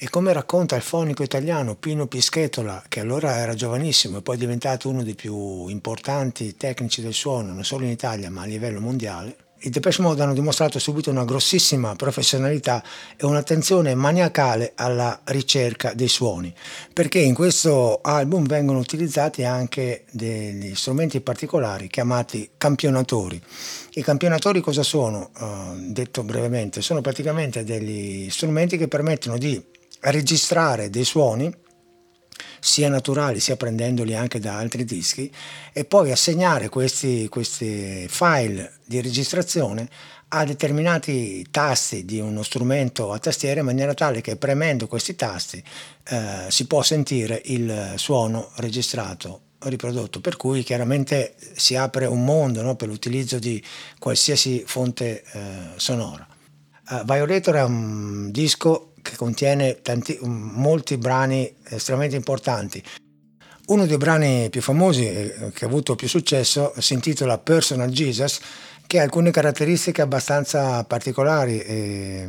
E 0.02 0.08
come 0.08 0.32
racconta 0.32 0.76
il 0.76 0.82
fonico 0.82 1.22
italiano 1.22 1.74
Pino 1.74 2.06
Pischetola, 2.06 2.84
che 2.88 3.00
allora 3.00 3.36
era 3.36 3.52
giovanissimo 3.52 4.16
e 4.16 4.22
poi 4.22 4.36
è 4.36 4.38
diventato 4.38 4.88
uno 4.88 5.02
dei 5.02 5.14
più 5.14 5.66
importanti 5.66 6.56
tecnici 6.56 7.02
del 7.02 7.12
suono, 7.12 7.52
non 7.52 7.64
solo 7.64 7.84
in 7.84 7.90
Italia 7.90 8.30
ma 8.30 8.40
a 8.40 8.46
livello 8.46 8.80
mondiale, 8.80 9.36
i 9.58 9.68
Depeche 9.68 10.00
Mode 10.00 10.22
hanno 10.22 10.32
dimostrato 10.32 10.78
subito 10.78 11.10
una 11.10 11.26
grossissima 11.26 11.94
professionalità 11.96 12.82
e 13.14 13.26
un'attenzione 13.26 13.94
maniacale 13.94 14.72
alla 14.74 15.20
ricerca 15.24 15.92
dei 15.92 16.08
suoni, 16.08 16.50
perché 16.94 17.18
in 17.18 17.34
questo 17.34 18.00
album 18.00 18.46
vengono 18.46 18.78
utilizzati 18.78 19.44
anche 19.44 20.04
degli 20.12 20.74
strumenti 20.74 21.20
particolari 21.20 21.88
chiamati 21.88 22.52
campionatori. 22.56 23.38
I 23.90 24.02
campionatori 24.02 24.62
cosa 24.62 24.82
sono? 24.82 25.30
Uh, 25.38 25.92
detto 25.92 26.22
brevemente, 26.22 26.80
sono 26.80 27.02
praticamente 27.02 27.64
degli 27.64 28.30
strumenti 28.30 28.78
che 28.78 28.88
permettono 28.88 29.36
di 29.36 29.62
registrare 30.00 30.90
dei 30.90 31.04
suoni 31.04 31.52
sia 32.60 32.88
naturali 32.88 33.40
sia 33.40 33.56
prendendoli 33.56 34.14
anche 34.14 34.38
da 34.38 34.56
altri 34.56 34.84
dischi 34.84 35.30
e 35.72 35.84
poi 35.84 36.10
assegnare 36.10 36.68
questi, 36.68 37.26
questi 37.28 38.06
file 38.08 38.74
di 38.84 39.00
registrazione 39.00 39.88
a 40.32 40.44
determinati 40.44 41.46
tasti 41.50 42.04
di 42.04 42.20
uno 42.20 42.42
strumento 42.42 43.12
a 43.12 43.18
tastiera 43.18 43.60
in 43.60 43.66
maniera 43.66 43.94
tale 43.94 44.20
che 44.20 44.36
premendo 44.36 44.86
questi 44.86 45.16
tasti 45.16 45.62
eh, 46.08 46.46
si 46.48 46.66
può 46.66 46.82
sentire 46.82 47.40
il 47.46 47.94
suono 47.96 48.50
registrato 48.56 49.48
riprodotto. 49.62 50.20
Per 50.20 50.36
cui 50.36 50.62
chiaramente 50.62 51.34
si 51.54 51.76
apre 51.76 52.06
un 52.06 52.24
mondo 52.24 52.62
no, 52.62 52.76
per 52.76 52.88
l'utilizzo 52.88 53.38
di 53.38 53.62
qualsiasi 53.98 54.62
fonte 54.66 55.22
eh, 55.32 55.40
sonora. 55.76 56.26
Uh, 56.88 57.04
Violator 57.04 57.54
è 57.54 57.62
un 57.62 58.30
disco 58.32 58.89
che 59.02 59.16
contiene 59.16 59.80
tanti, 59.82 60.18
molti 60.22 60.96
brani 60.96 61.52
estremamente 61.68 62.16
importanti. 62.16 62.82
Uno 63.66 63.86
dei 63.86 63.96
brani 63.98 64.48
più 64.50 64.62
famosi 64.62 65.06
e 65.06 65.50
che 65.54 65.64
ha 65.64 65.68
avuto 65.68 65.94
più 65.94 66.08
successo 66.08 66.72
si 66.78 66.94
intitola 66.94 67.38
Personal 67.38 67.88
Jesus, 67.90 68.40
che 68.86 68.98
ha 68.98 69.02
alcune 69.02 69.30
caratteristiche 69.30 70.02
abbastanza 70.02 70.82
particolari, 70.84 71.60
eh, 71.60 72.28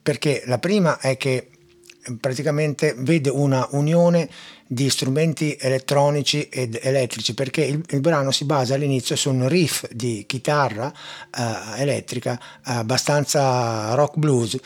perché 0.00 0.44
la 0.46 0.58
prima 0.58 1.00
è 1.00 1.16
che 1.16 1.50
praticamente 2.18 2.94
vede 2.96 3.30
una 3.30 3.66
unione 3.72 4.28
di 4.66 4.88
strumenti 4.88 5.56
elettronici 5.58 6.48
ed 6.48 6.78
elettrici 6.80 7.34
perché 7.34 7.64
il, 7.64 7.82
il 7.88 8.00
brano 8.00 8.30
si 8.30 8.44
basa 8.44 8.74
all'inizio 8.74 9.16
su 9.16 9.30
un 9.30 9.48
riff 9.48 9.84
di 9.90 10.24
chitarra 10.26 10.92
eh, 11.36 11.82
elettrica 11.82 12.40
abbastanza 12.62 13.94
rock 13.94 14.16
blues 14.16 14.56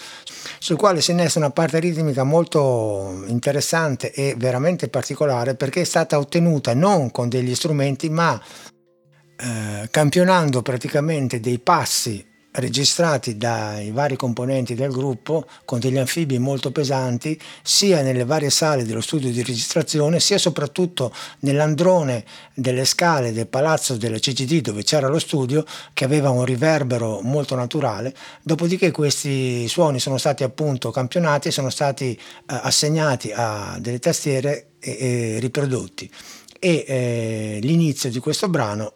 sul 0.59 0.77
quale 0.77 1.01
si 1.01 1.13
innesta 1.13 1.39
una 1.39 1.51
parte 1.51 1.79
ritmica 1.79 2.23
molto 2.23 3.25
interessante 3.29 4.13
e 4.13 4.35
veramente 4.37 4.89
particolare 4.89 5.55
perché 5.55 5.81
è 5.81 5.85
stata 5.85 6.19
ottenuta 6.19 6.75
non 6.75 7.11
con 7.11 7.31
degli 7.31 7.55
strumenti 7.55 8.11
ma 8.11 8.39
eh, 9.37 9.89
campionando 9.91 10.61
praticamente 10.61 11.41
dei 11.41 11.59
passi 11.59 12.33
registrati 12.55 13.37
dai 13.37 13.91
vari 13.91 14.17
componenti 14.17 14.75
del 14.75 14.91
gruppo 14.91 15.47
con 15.65 15.81
degli 15.81 15.99
anfibi 15.99 16.39
molto 16.39 16.71
pesanti 16.71 17.39
sia 17.63 18.03
nelle 18.03 18.25
varie 18.25 18.51
sale 18.51 18.85
dello 18.85 19.01
studio 19.01 19.31
di 19.31 19.43
registrazione 19.43 20.21
sia 20.21 20.39
soprattutto 20.39 21.13
nell'androne 21.41 22.25
delle 22.55 22.85
scale 22.85 23.33
del 23.33 23.49
palazzo 23.49 23.97
della 23.97 24.19
CGD 24.19 24.61
dove 24.61 24.85
c'era 24.85 25.09
lo 25.09 25.19
studio 25.19 25.65
che 25.93 26.05
aveva 26.05 26.31
un 26.31 26.45
riverbero 26.45 27.21
molto 27.23 27.55
naturale. 27.57 28.15
Dopodiché 28.43 28.91
questi 28.91 29.67
suoni 29.69 29.99
sono 29.99 30.19
stati 30.19 30.45
appunto 30.45 30.91
campionati 30.91 31.49
e 31.49 31.51
sono 31.51 31.71
stati 31.71 32.13
eh, 32.13 32.19
assegnati 32.47 33.33
a 33.35 33.79
delle 33.81 33.99
tastiere 33.99 34.75
e, 34.79 34.97
e 34.99 35.39
riprodotti. 35.41 36.11
E 36.61 36.85
eh, 36.87 37.59
l'inizio 37.63 38.11
di 38.11 38.21
questo 38.21 38.49
brano 38.49 38.93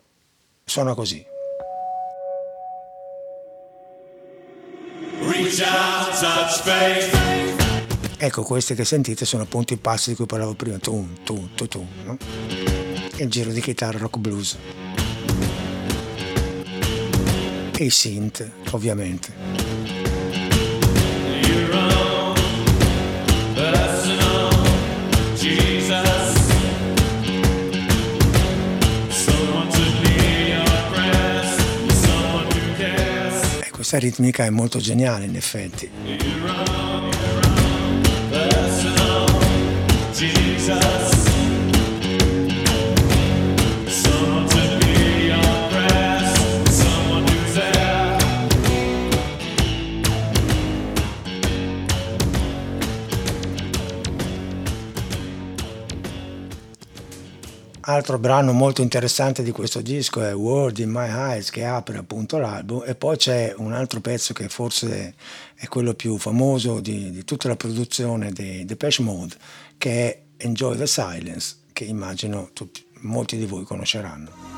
suona 0.65 0.95
così 0.95 1.37
Ecco, 8.19 8.43
questi 8.43 8.75
che 8.75 8.85
sentite 8.85 9.25
sono 9.25 9.45
appunto 9.45 9.73
i 9.73 9.77
passi 9.79 10.11
di 10.11 10.17
cui 10.17 10.27
parlavo 10.27 10.55
prima, 10.55 10.79
tum, 10.79 11.23
tum, 11.23 11.49
tum, 11.55 11.69
tum, 11.69 11.87
no? 12.05 12.17
Il 13.17 13.29
giro 13.29 13.51
di 13.51 13.61
chitarra 13.61 13.99
rock 13.99 14.19
blues. 14.19 14.57
E 17.77 17.85
i 17.85 17.91
synth, 17.91 18.51
ovviamente. 18.73 19.98
Questa 33.89 34.07
ritmica 34.07 34.45
è 34.45 34.51
molto 34.51 34.81
geniale 34.81 35.25
in 35.25 35.35
effetti. 35.35 35.89
Altro 57.89 58.19
brano 58.19 58.53
molto 58.53 58.83
interessante 58.83 59.43
di 59.43 59.51
questo 59.51 59.81
disco 59.81 60.23
è 60.23 60.35
World 60.35 60.77
in 60.77 60.91
My 60.91 61.09
Eyes 61.09 61.49
che 61.49 61.65
apre 61.65 61.97
appunto 61.97 62.37
l'album 62.37 62.83
e 62.85 62.95
poi 62.95 63.17
c'è 63.17 63.55
un 63.57 63.73
altro 63.73 64.03
pezzo 64.03 64.35
che 64.35 64.51
forse 64.51 65.15
è 65.55 65.67
quello 65.69 65.95
più 65.95 66.19
famoso 66.19 66.81
di, 66.81 67.11
di 67.11 67.25
tutta 67.25 67.49
la 67.49 67.57
produzione 67.57 68.31
di 68.31 68.67
Depeche 68.67 69.01
Mode 69.01 69.37
che 69.79 69.91
è 69.91 70.23
Enjoy 70.45 70.77
the 70.77 70.87
Silence 70.87 71.61
che 71.73 71.85
immagino 71.85 72.51
tutti, 72.53 72.85
molti 73.01 73.39
di 73.39 73.47
voi 73.47 73.65
conosceranno. 73.65 74.58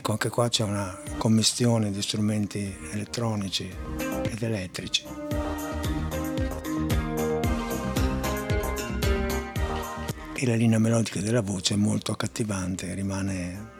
Ecco, 0.00 0.12
anche 0.12 0.30
qua 0.30 0.48
c'è 0.48 0.64
una 0.64 0.98
commistione 1.18 1.90
di 1.90 2.00
strumenti 2.00 2.74
elettronici 2.90 3.70
ed 4.22 4.42
elettrici. 4.42 5.04
E 10.32 10.46
la 10.46 10.54
linea 10.54 10.78
melodica 10.78 11.20
della 11.20 11.42
voce 11.42 11.74
è 11.74 11.76
molto 11.76 12.12
accattivante, 12.12 12.94
rimane 12.94 13.72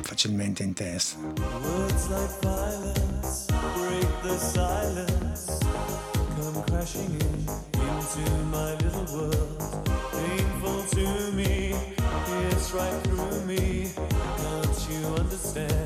facilmente 0.00 0.62
in 0.62 0.72
testa. 0.72 1.18
Words 1.18 2.08
like 2.08 2.38
violence 2.40 3.46
break 3.74 4.06
come 6.40 6.64
crashing 6.64 7.20
in 7.20 7.44
into 7.74 8.30
my 8.46 8.74
little 8.76 9.06
world, 9.12 9.90
painful 10.10 10.84
to 10.88 11.32
me, 11.32 11.74
it's 12.50 12.72
right 12.72 13.02
through 13.04 13.40
me. 13.46 13.90
Don't 14.42 14.88
you 14.90 15.06
understand. 15.14 15.83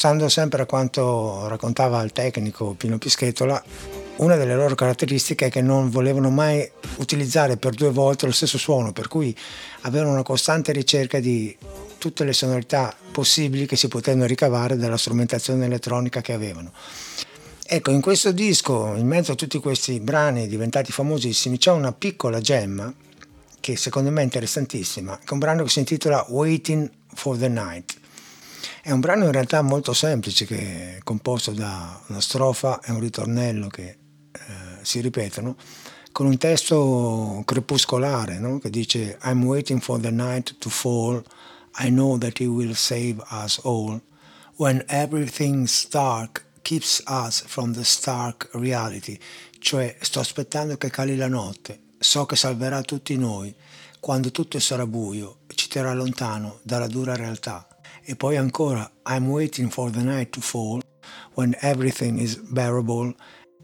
Stando 0.00 0.30
sempre 0.30 0.62
a 0.62 0.64
quanto 0.64 1.46
raccontava 1.46 2.00
il 2.00 2.12
tecnico 2.12 2.72
Pino 2.72 2.96
Pischetola, 2.96 3.62
una 4.16 4.36
delle 4.36 4.54
loro 4.54 4.74
caratteristiche 4.74 5.48
è 5.48 5.50
che 5.50 5.60
non 5.60 5.90
volevano 5.90 6.30
mai 6.30 6.66
utilizzare 6.96 7.58
per 7.58 7.74
due 7.74 7.90
volte 7.90 8.24
lo 8.24 8.32
stesso 8.32 8.56
suono, 8.56 8.92
per 8.92 9.08
cui 9.08 9.36
avevano 9.82 10.12
una 10.12 10.22
costante 10.22 10.72
ricerca 10.72 11.20
di 11.20 11.54
tutte 11.98 12.24
le 12.24 12.32
sonorità 12.32 12.96
possibili 13.12 13.66
che 13.66 13.76
si 13.76 13.88
potevano 13.88 14.24
ricavare 14.24 14.78
dalla 14.78 14.96
strumentazione 14.96 15.66
elettronica 15.66 16.22
che 16.22 16.32
avevano. 16.32 16.72
Ecco, 17.66 17.90
in 17.90 18.00
questo 18.00 18.32
disco, 18.32 18.94
in 18.96 19.06
mezzo 19.06 19.32
a 19.32 19.34
tutti 19.34 19.58
questi 19.58 20.00
brani 20.00 20.48
diventati 20.48 20.92
famosissimi, 20.92 21.58
c'è 21.58 21.72
una 21.72 21.92
piccola 21.92 22.40
gemma 22.40 22.90
che 23.60 23.76
secondo 23.76 24.10
me 24.10 24.22
è 24.22 24.24
interessantissima, 24.24 25.18
che 25.18 25.28
è 25.28 25.32
un 25.34 25.40
brano 25.40 25.62
che 25.62 25.68
si 25.68 25.80
intitola 25.80 26.24
Waiting 26.30 26.90
for 27.12 27.36
the 27.36 27.48
Night. 27.48 27.99
È 28.82 28.90
un 28.90 29.00
brano 29.00 29.26
in 29.26 29.32
realtà 29.32 29.60
molto 29.60 29.92
semplice 29.92 30.46
che 30.46 30.96
è 30.96 30.98
composto 31.04 31.50
da 31.50 32.00
una 32.06 32.20
strofa 32.20 32.80
e 32.80 32.92
un 32.92 33.00
ritornello 33.00 33.66
che 33.68 33.88
eh, 33.88 33.98
si 34.80 35.00
ripetono 35.00 35.54
con 36.12 36.24
un 36.24 36.38
testo 36.38 37.42
crepuscolare 37.44 38.38
no? 38.38 38.58
che 38.58 38.70
dice 38.70 39.18
I'm 39.24 39.44
waiting 39.44 39.82
for 39.82 40.00
the 40.00 40.10
night 40.10 40.56
to 40.58 40.70
fall. 40.70 41.22
I 41.78 41.90
know 41.90 42.16
that 42.16 42.40
he 42.40 42.46
will 42.46 42.74
save 42.74 43.22
us 43.30 43.60
all. 43.64 44.00
When 44.56 44.82
everything's 44.88 45.86
dark 45.86 46.46
keeps 46.62 47.02
us 47.06 47.44
from 47.46 47.74
the 47.74 47.84
stark 47.84 48.48
reality. 48.52 49.18
Cioè 49.58 49.96
sto 50.00 50.20
aspettando 50.20 50.78
che 50.78 50.88
cali 50.88 51.16
la 51.16 51.28
notte. 51.28 51.80
So 51.98 52.24
che 52.24 52.34
salverà 52.34 52.80
tutti 52.80 53.14
noi. 53.18 53.54
Quando 54.00 54.30
tutto 54.30 54.58
sarà 54.58 54.86
buio 54.86 55.40
ci 55.54 55.68
terrà 55.68 55.92
lontano 55.92 56.60
dalla 56.62 56.86
dura 56.86 57.14
realtà 57.14 57.69
e 58.10 58.16
poi 58.16 58.36
ancora 58.36 58.90
I'm 59.06 59.28
waiting 59.28 59.70
for 59.70 59.88
the 59.88 60.02
night 60.02 60.30
to 60.30 60.40
fall 60.40 60.82
when 61.34 61.56
everything 61.60 62.18
is 62.18 62.34
bearable 62.34 63.14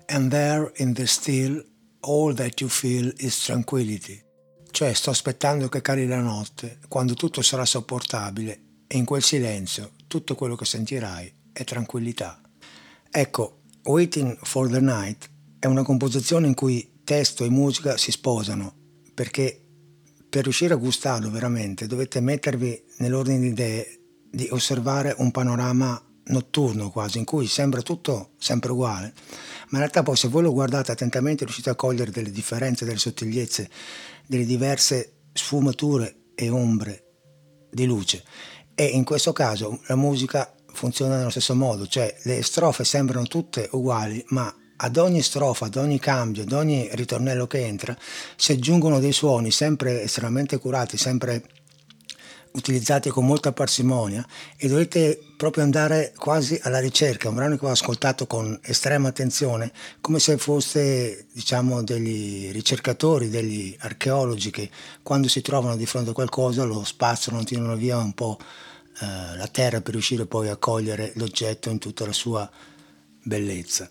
and 0.07 0.31
there 0.31 0.71
in 0.77 0.95
the 0.95 1.05
still 1.09 1.65
all 2.03 2.33
that 2.33 2.61
you 2.61 2.71
feel 2.71 3.13
is 3.17 3.43
tranquility. 3.43 4.23
Cioè 4.71 4.93
sto 4.93 5.11
aspettando 5.11 5.69
che 5.69 5.81
cali 5.81 6.07
la 6.07 6.21
notte 6.21 6.79
quando 6.87 7.15
tutto 7.15 7.43
sarà 7.43 7.65
sopportabile 7.65 8.85
e 8.87 8.97
in 8.97 9.05
quel 9.05 9.25
silenzio 9.25 9.95
tutto 10.07 10.37
quello 10.37 10.55
che 10.55 10.65
sentirai 10.65 11.33
è 11.53 11.65
tranquillità. 11.65 12.41
Ecco, 13.11 13.63
Waiting 13.83 14.39
for 14.43 14.71
the 14.71 14.81
Night 14.81 15.29
è 15.59 15.67
una 15.67 15.83
composizione 15.83 16.47
in 16.47 16.55
cui 16.55 17.01
testo 17.03 17.45
e 17.45 17.51
musica 17.51 17.97
si 17.97 18.13
sposano 18.13 18.75
perché 19.13 19.61
per 20.29 20.45
riuscire 20.45 20.75
a 20.75 20.77
gustarlo 20.77 21.31
veramente 21.31 21.89
dovete 21.89 22.21
mettervi 22.21 22.81
nell'ordine 22.99 23.41
di 23.41 23.49
idee 23.49 23.96
di 24.31 24.49
osservare 24.51 25.15
un 25.19 25.31
panorama 25.31 26.01
notturno 26.29 26.91
quasi, 26.91 27.19
in 27.19 27.25
cui 27.25 27.47
sembra 27.47 27.83
tutto 27.83 28.31
sempre 28.39 28.73
uguale, 28.73 29.13
ma 29.69 29.73
in 29.73 29.79
realtà 29.79 30.03
poi 30.03 30.17
se 30.17 30.29
voi 30.29 30.43
lo 30.43 30.53
guardate 30.53 30.93
attentamente 30.93 31.45
riuscite 31.45 31.71
a 31.71 31.75
cogliere 31.75 32.11
delle 32.11 32.31
differenze, 32.31 32.85
delle 32.85 32.99
sottigliezze, 32.99 33.69
delle 34.27 34.45
diverse 34.45 35.13
sfumature 35.33 36.31
e 36.35 36.49
ombre 36.49 37.05
di 37.71 37.87
luce. 37.87 38.25
E 38.75 38.85
in 38.85 39.05
questo 39.05 39.33
caso 39.33 39.81
la 39.87 39.97
musica 39.97 40.53
funziona 40.73 41.17
nello 41.17 41.31
stesso 41.31 41.55
modo, 41.55 41.87
cioè 41.87 42.15
le 42.25 42.43
strofe 42.43 42.85
sembrano 42.85 43.27
tutte 43.27 43.69
uguali, 43.73 44.23
ma 44.29 44.55
ad 44.79 44.97
ogni 44.99 45.23
strofa, 45.23 45.67
ad 45.67 45.77
ogni 45.77 45.99
cambio, 45.99 46.43
ad 46.43 46.53
ogni 46.53 46.89
ritornello 46.93 47.47
che 47.47 47.65
entra, 47.65 47.97
si 48.37 48.53
aggiungono 48.53 49.01
dei 49.01 49.13
suoni 49.13 49.51
sempre 49.51 50.03
estremamente 50.03 50.59
curati, 50.59 50.99
sempre 50.99 51.43
utilizzati 52.57 53.11
con 53.11 53.25
molta 53.25 53.53
parsimonia 53.53 54.27
e 54.57 54.67
dovete 54.69 55.21
proprio 55.37 55.63
andare 55.63 56.13
quasi 56.17 56.59
alla 56.63 56.81
ricerca, 56.81 57.29
un 57.29 57.35
brano 57.35 57.57
che 57.57 57.67
ho 57.67 57.71
ascoltato 57.71 58.27
con 58.27 58.59
estrema 58.63 59.09
attenzione, 59.09 59.71
come 60.01 60.19
se 60.19 60.39
foste 60.39 61.27
diciamo 61.33 61.83
degli 61.83 62.51
ricercatori, 62.51 63.29
degli 63.29 63.77
archeologi 63.81 64.51
che 64.51 64.71
quando 65.03 65.29
si 65.29 65.43
trovano 65.43 65.77
di 65.77 65.87
fronte 65.87 66.11
a 66.11 66.15
qualcosa 66.15 66.65
lo 66.65 66.83
spazzano, 66.83 67.45
tirano 67.45 67.77
via 67.77 67.99
un 67.99 68.15
po' 68.15 68.39
eh, 68.41 69.37
la 69.37 69.49
terra 69.49 69.81
per 69.81 69.93
riuscire 69.93 70.27
poi 70.27 70.49
a 70.49 70.57
cogliere 70.57 71.13
l'oggetto 71.17 71.69
in 71.69 71.79
tutta 71.79 72.07
la 72.07 72.13
sua 72.13 72.51
bellezza. 73.23 73.91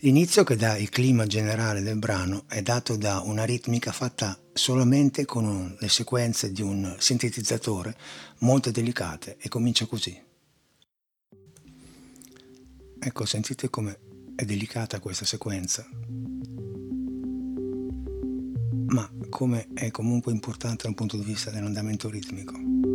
L'inizio 0.00 0.44
che 0.44 0.56
dà 0.56 0.76
il 0.76 0.90
clima 0.90 1.26
generale 1.26 1.82
del 1.82 1.98
brano 1.98 2.44
è 2.48 2.62
dato 2.62 2.96
da 2.96 3.20
una 3.24 3.44
ritmica 3.44 3.90
fatta 3.90 4.38
solamente 4.52 5.24
con 5.24 5.76
le 5.78 5.88
sequenze 5.88 6.52
di 6.52 6.62
un 6.62 6.94
sintetizzatore 6.98 7.96
molto 8.38 8.70
delicate 8.70 9.36
e 9.38 9.48
comincia 9.48 9.86
così. 9.86 10.20
Ecco, 12.98 13.24
sentite 13.24 13.68
come 13.68 13.98
è 14.36 14.44
delicata 14.44 15.00
questa 15.00 15.24
sequenza, 15.24 15.86
ma 18.86 19.10
come 19.28 19.68
è 19.74 19.90
comunque 19.90 20.32
importante 20.32 20.84
dal 20.84 20.94
punto 20.94 21.16
di 21.16 21.24
vista 21.24 21.50
dell'andamento 21.50 22.08
ritmico. 22.08 22.91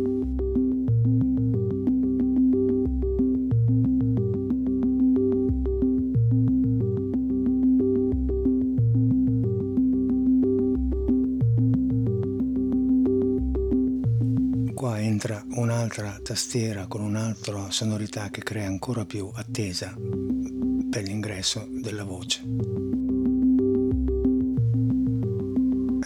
Tastiera 16.28 16.86
con 16.86 17.00
un'altra 17.00 17.70
sonorità 17.70 18.28
che 18.28 18.42
crea 18.42 18.66
ancora 18.66 19.06
più 19.06 19.30
attesa 19.32 19.96
per 19.96 21.02
l'ingresso 21.02 21.66
della 21.70 22.04
voce. 22.04 22.42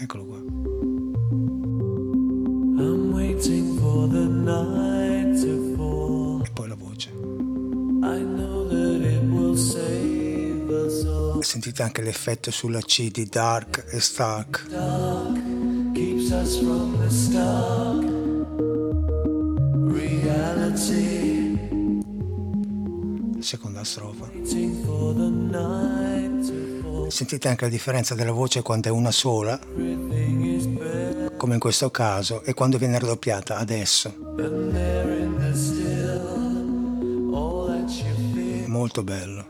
Eccolo 0.01 0.25
qua. 0.25 0.39
E 6.45 6.51
poi 6.53 6.69
la 6.69 6.77
voce. 6.77 7.11
Sentite 11.41 11.83
anche 11.83 12.03
l'effetto 12.03 12.53
sulla 12.53 12.81
C 12.81 13.11
di 13.11 13.27
Dark 13.27 13.87
e 13.91 13.99
Stark. 13.99 14.69
Dark 14.69 15.41
Seconda 23.83 23.85
strofa. 23.85 24.31
Sentite 27.09 27.49
anche 27.49 27.65
la 27.65 27.71
differenza 27.71 28.15
della 28.15 28.33
voce 28.33 28.63
quando 28.63 28.89
è 28.89 28.91
una 28.91 29.11
sola, 29.11 29.59
come 29.59 31.55
in 31.55 31.59
questo 31.59 31.91
caso, 31.91 32.43
e 32.43 32.55
quando 32.55 32.79
viene 32.79 32.99
raddoppiata 32.99 33.57
adesso. 33.57 34.15
Molto 38.67 39.03
bello. 39.03 39.47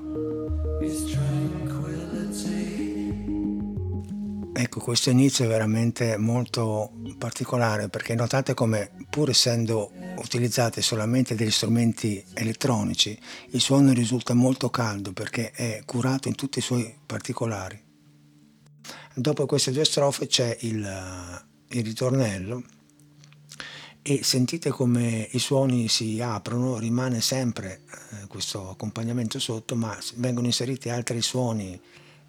Ecco, 4.55 4.81
questo 4.81 5.11
inizio 5.11 5.45
è 5.45 5.49
veramente 5.49 6.17
molto 6.17 6.93
particolare 7.19 7.89
perché 7.89 8.15
notate 8.15 8.55
come 8.55 8.91
pur 9.09 9.31
essendo 9.31 9.91
utilizzati 10.23 10.81
solamente 10.83 11.35
degli 11.35 11.51
strumenti 11.51 12.25
elettronici, 12.35 13.19
il 13.51 13.61
suono 13.61 13.93
risulta 13.93 14.35
molto 14.35 14.71
caldo 14.71 15.13
perché 15.13 15.51
è 15.51 15.83
curato 15.85 16.29
in 16.29 16.35
tutti 16.35 16.59
i 16.59 16.63
suoi 16.63 16.95
particolari. 17.05 17.81
Dopo 19.15 19.47
queste 19.47 19.73
due 19.73 19.85
strofe 19.85 20.27
c'è 20.27 20.57
il, 20.61 21.45
il 21.69 21.85
ritornello 21.85 22.63
e 24.01 24.25
sentite 24.25 24.71
come 24.71 25.29
i 25.33 25.39
suoni 25.39 25.89
si 25.89 26.21
aprono, 26.21 26.79
rimane 26.79 27.21
sempre 27.21 27.83
eh, 27.85 28.27
questo 28.27 28.71
accompagnamento 28.71 29.39
sotto, 29.39 29.77
ma 29.77 29.97
vengono 30.17 30.47
inseriti 30.47 30.89
altri 30.89 31.21
suoni. 31.23 31.81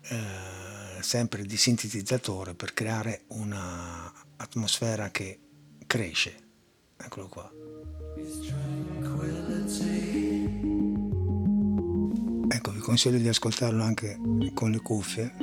Eh, 0.02 0.62
sempre 1.04 1.44
di 1.44 1.58
sintetizzatore 1.58 2.56
per 2.56 2.74
creare 2.74 3.24
un'atmosfera 3.28 5.12
che 5.12 5.40
cresce. 5.86 6.36
Eccolo 6.98 7.28
qua. 7.28 7.73
Ecco, 12.50 12.72
vi 12.72 12.80
consiglio 12.80 13.18
di 13.18 13.28
ascoltarlo 13.28 13.84
anche 13.84 14.20
con 14.54 14.72
le 14.72 14.80
cuffie 14.80 15.34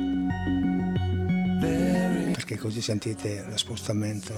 perché 2.32 2.56
così 2.56 2.80
sentite 2.80 3.44
lo 3.48 3.56
spostamento 3.56 4.32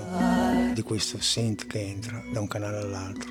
di 0.75 0.83
questo 0.83 1.21
synth 1.21 1.67
che 1.67 1.81
entra 1.81 2.23
da 2.33 2.41
un 2.41 2.49
canale 2.49 2.79
all'altro. 2.79 3.31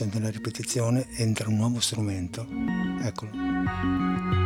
adesso 0.00 0.08
nella 0.12 0.30
ripetizione 0.30 1.06
entra 1.16 1.48
un 1.48 1.56
nuovo 1.56 1.80
strumento. 1.80 2.46
Eccolo. 3.02 4.39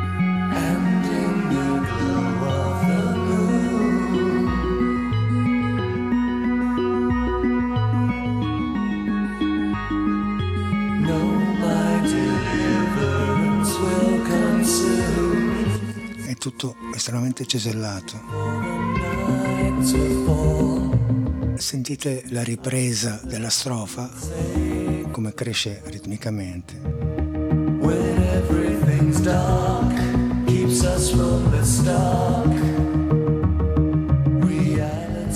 Estremamente 16.95 17.47
cesellato. 17.47 18.21
Sentite 21.57 22.25
la 22.29 22.43
ripresa 22.43 23.21
della 23.25 23.51
strofa? 23.51 24.11
come 25.15 25.33
cresce 25.33 25.81
ritmicamente. 25.85 26.75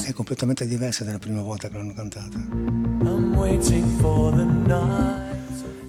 È 0.04 0.12
completamente 0.12 0.66
diversa 0.66 1.04
dalla 1.04 1.20
prima 1.20 1.42
volta 1.42 1.68
che 1.68 1.76
l'hanno 1.76 1.94
cantata. 1.94 2.44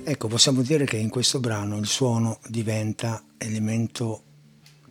Ecco, 0.03 0.27
possiamo 0.27 0.61
dire 0.61 0.85
che 0.85 0.97
in 0.97 1.09
questo 1.09 1.39
brano 1.39 1.77
il 1.77 1.87
suono 1.87 2.37
diventa 2.47 3.23
elemento 3.39 4.25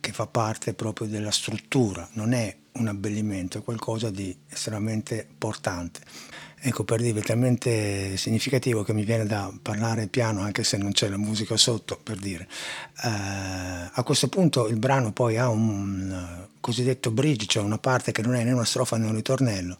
che 0.09 0.15
fa 0.15 0.25
parte 0.25 0.73
proprio 0.73 1.07
della 1.07 1.31
struttura, 1.31 2.07
non 2.13 2.33
è 2.33 2.55
un 2.73 2.87
abbellimento, 2.87 3.59
è 3.59 3.63
qualcosa 3.63 4.09
di 4.09 4.35
estremamente 4.49 5.27
portante. 5.37 6.01
Ecco, 6.61 6.83
per 6.83 6.99
dire, 6.99 7.19
è 7.19 7.23
talmente 7.23 8.17
significativo 8.17 8.83
che 8.83 8.93
mi 8.93 9.05
viene 9.05 9.25
da 9.25 9.53
parlare 9.61 10.07
piano 10.07 10.41
anche 10.41 10.63
se 10.63 10.77
non 10.77 10.91
c'è 10.91 11.07
la 11.07 11.17
musica 11.17 11.55
sotto, 11.55 11.97
per 12.01 12.17
dire. 12.17 12.47
Uh, 13.03 13.89
a 13.91 14.03
questo 14.03 14.27
punto 14.27 14.67
il 14.67 14.77
brano 14.77 15.13
poi 15.13 15.37
ha 15.37 15.47
un 15.47 16.11
uh, 16.11 16.57
cosiddetto 16.59 17.11
bridge, 17.11 17.45
cioè 17.45 17.63
una 17.63 17.77
parte 17.77 18.11
che 18.11 18.21
non 18.21 18.35
è 18.35 18.43
né 18.43 18.51
una 18.51 18.65
strofa 18.65 18.97
né 18.97 19.05
un 19.05 19.15
ritornello, 19.15 19.77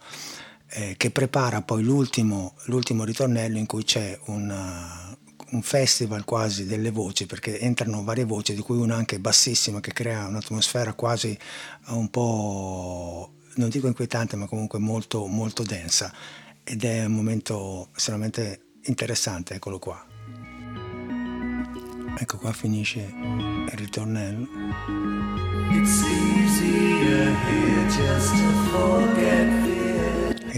eh, 0.69 0.93
che 0.95 1.09
prepara 1.09 1.63
poi 1.63 1.83
l'ultimo, 1.83 2.53
l'ultimo, 2.65 3.03
ritornello 3.03 3.57
in 3.57 3.65
cui 3.65 3.83
c'è 3.83 4.17
un, 4.25 4.49
uh, 4.49 5.08
un 5.51 5.61
festival 5.61 6.25
quasi 6.25 6.65
delle 6.65 6.91
voci, 6.91 7.25
perché 7.25 7.59
entrano 7.59 8.03
varie 8.03 8.25
voci, 8.25 8.53
di 8.53 8.61
cui 8.61 8.77
una 8.77 8.95
anche 8.95 9.19
bassissima, 9.19 9.79
che 9.79 9.93
crea 9.93 10.27
un'atmosfera 10.27 10.93
quasi 10.93 11.37
un 11.87 12.09
po', 12.09 13.33
non 13.55 13.69
dico 13.69 13.87
inquietante, 13.87 14.35
ma 14.35 14.47
comunque 14.47 14.79
molto, 14.79 15.25
molto 15.25 15.63
densa 15.63 16.13
ed 16.63 16.83
è 16.83 17.05
un 17.05 17.13
momento 17.13 17.89
estremamente 17.95 18.61
interessante, 18.83 19.55
eccolo 19.55 19.79
qua. 19.79 20.05
Ecco 22.17 22.37
qua 22.37 22.51
finisce 22.51 22.99
il 22.99 23.77
ritornello. 23.77 24.47
It's 25.71 26.01
easier 26.03 27.35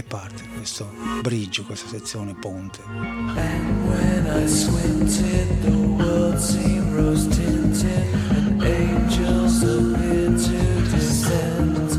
parte, 0.02 0.42
questo 0.56 0.90
bridge, 1.20 1.62
questa 1.64 1.88
sezione 1.88 2.34
ponte. 2.34 2.80
And 2.86 3.86
when 3.86 4.26
I 4.26 4.48
squinted, 4.48 5.60
the 5.60 5.76
world 5.76 6.38
seemed 6.38 6.94
rose 6.94 7.28
tinted, 7.28 7.84
and 8.30 8.62
angels 8.62 9.62
appeared 9.62 10.38
to 10.38 10.96
descend. 10.96 11.90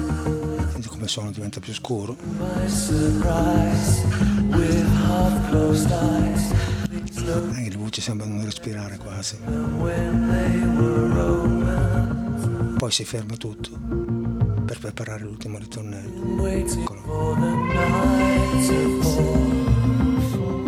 Senti 0.71 0.87
come 0.87 1.03
il 1.03 1.09
suono 1.09 1.31
diventa 1.31 1.59
più 1.59 1.73
scuro. 1.73 2.15
My 2.39 2.67
surprise, 2.67 4.03
with 4.49 4.87
half 5.05 5.49
closed 5.49 5.91
eyes, 5.91 6.51
Anche 7.25 7.69
le 7.69 7.77
voci 7.77 8.01
sembrano 8.01 8.43
respirare 8.43 8.97
quasi. 8.97 9.37
Poi 12.77 12.91
si 12.91 13.05
ferma 13.05 13.35
tutto 13.37 14.12
per 14.73 14.91
preparare 14.91 15.23
l'ultimo 15.23 15.57
ritornello. 15.59 16.41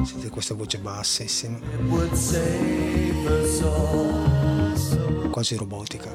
Sentite 0.03 0.29
questa 0.29 0.53
voce 0.53 0.77
bassissima, 0.77 1.57
quasi 5.31 5.55
robotica. 5.55 6.11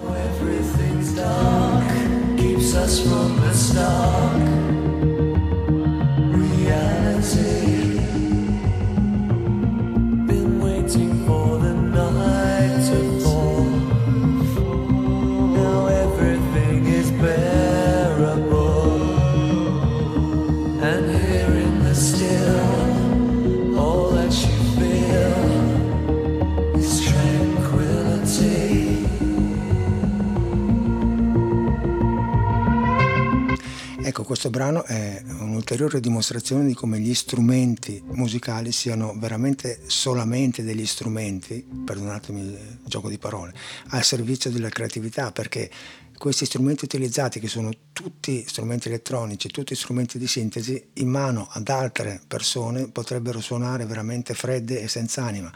Questo 34.31 34.49
brano 34.49 34.85
è 34.85 35.21
un'ulteriore 35.41 35.99
dimostrazione 35.99 36.65
di 36.65 36.73
come 36.73 37.01
gli 37.01 37.15
strumenti 37.15 38.01
musicali 38.13 38.71
siano 38.71 39.13
veramente 39.17 39.81
solamente 39.87 40.63
degli 40.63 40.87
strumenti, 40.87 41.67
perdonatemi 41.85 42.41
il 42.41 42.79
gioco 42.85 43.09
di 43.09 43.19
parole, 43.19 43.53
al 43.89 44.05
servizio 44.05 44.53
della 44.53 44.69
creatività, 44.69 45.33
perché 45.33 45.69
questi 46.17 46.45
strumenti 46.45 46.85
utilizzati, 46.85 47.41
che 47.41 47.49
sono 47.49 47.71
tutti 47.93 48.45
strumenti 48.47 48.87
elettronici, 48.87 49.49
tutti 49.49 49.75
strumenti 49.75 50.17
di 50.17 50.29
sintesi, 50.29 50.91
in 50.95 51.09
mano 51.09 51.49
ad 51.51 51.69
altre 51.69 52.21
persone 52.25 52.87
potrebbero 52.87 53.41
suonare 53.41 53.85
veramente 53.85 54.35
fredde 54.35 54.81
e 54.81 54.87
senza 54.87 55.25
anima. 55.25 55.53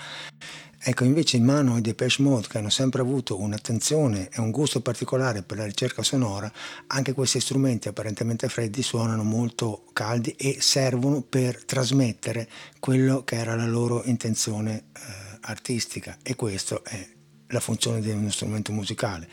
Ecco, 0.86 1.04
invece 1.04 1.38
in 1.38 1.44
mano 1.44 1.76
ai 1.76 1.80
Depeche 1.80 2.20
Mode, 2.20 2.46
che 2.46 2.58
hanno 2.58 2.68
sempre 2.68 3.00
avuto 3.00 3.40
un'attenzione 3.40 4.28
e 4.30 4.38
un 4.42 4.50
gusto 4.50 4.82
particolare 4.82 5.42
per 5.42 5.56
la 5.56 5.64
ricerca 5.64 6.02
sonora, 6.02 6.52
anche 6.88 7.14
questi 7.14 7.40
strumenti 7.40 7.88
apparentemente 7.88 8.50
freddi 8.50 8.82
suonano 8.82 9.22
molto 9.22 9.86
caldi 9.94 10.32
e 10.32 10.58
servono 10.60 11.22
per 11.22 11.64
trasmettere 11.64 12.46
quello 12.80 13.24
che 13.24 13.36
era 13.36 13.56
la 13.56 13.64
loro 13.64 14.04
intenzione 14.04 14.76
eh, 14.92 15.38
artistica. 15.40 16.18
E 16.22 16.36
questa 16.36 16.82
è 16.82 17.08
la 17.46 17.60
funzione 17.60 18.02
di 18.02 18.10
uno 18.10 18.30
strumento 18.30 18.70
musicale, 18.70 19.26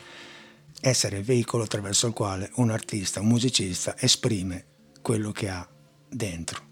essere 0.80 1.18
il 1.18 1.24
veicolo 1.24 1.64
attraverso 1.64 2.06
il 2.06 2.14
quale 2.14 2.50
un 2.54 2.70
artista, 2.70 3.20
un 3.20 3.26
musicista 3.26 3.94
esprime 3.98 4.64
quello 5.02 5.32
che 5.32 5.50
ha 5.50 5.68
dentro. 6.08 6.71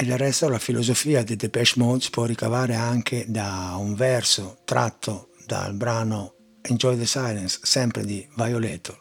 E 0.00 0.04
del 0.06 0.16
resto 0.16 0.48
la 0.48 0.58
filosofia 0.58 1.22
di 1.22 1.36
Depeche 1.36 1.74
Mode 1.76 2.00
si 2.00 2.08
può 2.08 2.24
ricavare 2.24 2.74
anche 2.74 3.26
da 3.28 3.76
un 3.78 3.94
verso 3.94 4.56
tratto 4.64 5.28
dal 5.44 5.74
brano 5.74 6.36
Enjoy 6.62 6.96
the 6.96 7.04
Silence, 7.04 7.58
sempre 7.64 8.06
di 8.06 8.26
Violator, 8.34 8.98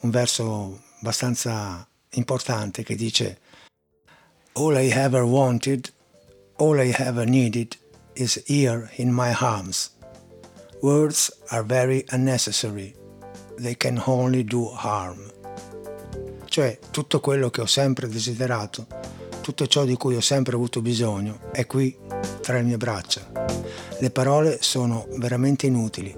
un 0.00 0.08
verso 0.08 0.84
abbastanza 1.00 1.86
importante 2.12 2.82
che 2.82 2.94
dice 2.94 3.40
All 4.54 4.74
I 4.74 4.88
ever 4.88 5.20
wanted, 5.20 5.92
all 6.56 6.78
I 6.78 6.94
ever 6.96 7.28
needed 7.28 7.76
is 8.14 8.42
here 8.46 8.88
in 8.94 9.12
my 9.12 9.34
arms. 9.38 9.90
Words 10.80 11.30
are 11.48 11.62
very 11.62 12.06
unnecessary, 12.08 12.94
they 13.60 13.76
can 13.76 14.00
only 14.06 14.42
do 14.44 14.70
harm. 14.70 15.30
Cioè 16.46 16.78
tutto 16.90 17.20
quello 17.20 17.50
che 17.50 17.60
ho 17.60 17.66
sempre 17.66 18.08
desiderato, 18.08 18.86
tutto 19.42 19.66
ciò 19.66 19.84
di 19.84 19.96
cui 19.96 20.14
ho 20.14 20.20
sempre 20.20 20.54
avuto 20.54 20.80
bisogno 20.80 21.50
è 21.50 21.66
qui 21.66 21.94
tra 22.40 22.54
le 22.54 22.62
mie 22.62 22.76
braccia. 22.78 23.30
Le 23.98 24.10
parole 24.10 24.58
sono 24.60 25.06
veramente 25.16 25.66
inutili 25.66 26.14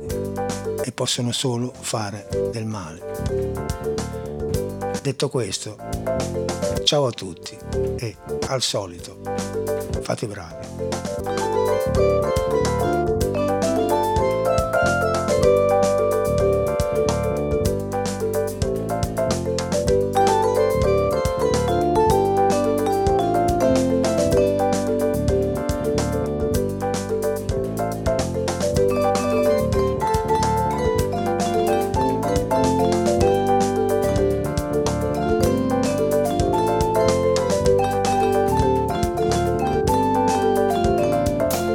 e 0.85 0.93
possono 0.93 1.33
solo 1.33 1.73
fare 1.77 2.29
del 2.53 2.67
male. 2.67 3.23
Detto 5.03 5.29
questo, 5.29 5.77
ciao 6.85 7.07
a 7.07 7.11
tutti 7.11 7.57
e 7.97 8.17
al 8.49 8.63
solito, 8.63 9.19
fate 10.03 10.27
bravi. 10.27 11.44